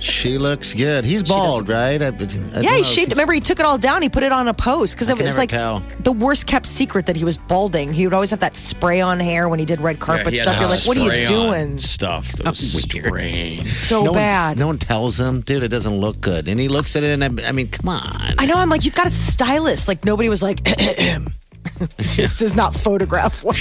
she 0.00 0.38
looks 0.38 0.72
good. 0.72 1.04
He's 1.04 1.22
bald, 1.22 1.68
right? 1.68 2.00
I, 2.00 2.06
I 2.06 2.10
Yeah, 2.10 2.60
know. 2.62 2.72
he 2.76 2.82
shaved. 2.84 3.10
Remember, 3.10 3.32
he 3.32 3.40
took 3.40 3.58
it 3.58 3.66
all 3.66 3.76
down. 3.76 4.00
He 4.00 4.08
put 4.08 4.22
it 4.22 4.32
on 4.32 4.48
a 4.48 4.54
post 4.54 4.94
because 4.94 5.10
it 5.10 5.16
was 5.16 5.36
like 5.36 5.50
tell. 5.50 5.82
the 6.00 6.12
worst 6.12 6.46
kept 6.46 6.64
secret 6.66 7.06
that 7.06 7.16
he 7.16 7.24
was 7.24 7.36
balding. 7.36 7.92
He 7.92 8.06
would 8.06 8.14
always 8.14 8.30
have 8.30 8.40
that 8.40 8.56
spray 8.56 9.00
on 9.00 9.18
hair 9.20 9.48
when 9.48 9.58
he 9.58 9.64
did 9.64 9.80
red 9.80 9.98
carpet 9.98 10.32
he 10.32 10.38
had 10.38 10.44
stuff. 10.46 10.60
You're 10.60 10.68
like, 10.68 10.86
what 10.86 10.96
are 10.98 11.18
you 11.18 11.26
doing? 11.26 11.78
Stuff 11.78 12.32
that 12.34 12.46
was 12.46 12.82
strange. 12.82 13.68
So 13.68 14.04
no 14.04 14.12
bad. 14.12 14.50
One's, 14.50 14.58
no 14.60 14.66
one 14.68 14.78
tells 14.78 15.20
him, 15.20 15.40
dude, 15.42 15.62
it 15.62 15.68
doesn't 15.68 15.98
look 15.98 16.20
good. 16.20 16.48
And 16.48 16.58
he 16.58 16.68
looks 16.68 16.96
at 16.96 17.02
it 17.02 17.20
and 17.20 17.40
I, 17.40 17.48
I 17.48 17.52
mean, 17.52 17.68
come 17.68 17.88
on. 17.88 18.34
I 18.38 18.46
know. 18.46 18.54
I'm 18.56 18.70
like, 18.70 18.84
you've 18.84 18.94
got 18.94 19.08
a 19.08 19.12
stylist. 19.12 19.88
Like 19.88 20.04
nobody 20.04 20.28
was 20.28 20.42
like, 20.42 20.60
this 22.16 22.38
does 22.38 22.54
not 22.56 22.74
photograph 22.74 23.44
well. 23.44 23.54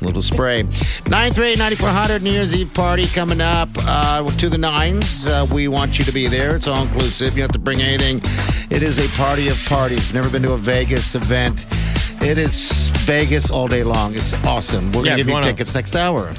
little 0.00 0.22
spray. 0.22 0.62
938 0.62 1.58
9400 1.58 2.22
New 2.22 2.30
Year's 2.30 2.54
Eve 2.54 2.72
party 2.74 3.06
coming 3.06 3.40
up 3.40 3.68
uh, 3.86 4.28
to 4.38 4.48
the 4.48 4.58
nines. 4.58 5.26
Uh, 5.26 5.46
we 5.52 5.68
want 5.68 5.98
you 5.98 6.04
to 6.04 6.12
be 6.12 6.26
there. 6.26 6.54
It's 6.56 6.68
all 6.68 6.82
inclusive. 6.82 7.30
You 7.36 7.42
don't 7.42 7.48
have 7.48 7.52
to 7.52 7.58
bring 7.58 7.80
anything. 7.80 8.20
It 8.70 8.82
is 8.82 8.98
a 8.98 9.08
party 9.16 9.48
of 9.48 9.56
parties. 9.66 10.12
Never 10.14 10.30
been 10.30 10.42
to 10.42 10.52
a 10.52 10.56
Vegas 10.58 11.14
event, 11.14 11.66
it 12.22 12.38
is 12.38 12.90
Vegas 13.04 13.50
all 13.50 13.68
day 13.68 13.82
long. 13.82 14.14
It's 14.14 14.32
awesome. 14.44 14.90
We're 14.92 15.04
Yeah, 15.04 15.04
going 15.04 15.04
to 15.04 15.10
if 15.12 15.16
give 15.18 15.26
you 15.26 15.30
you 15.30 15.34
wanna- 15.34 15.46
tickets 15.46 15.74
next 15.74 15.94
hour. 15.96 16.32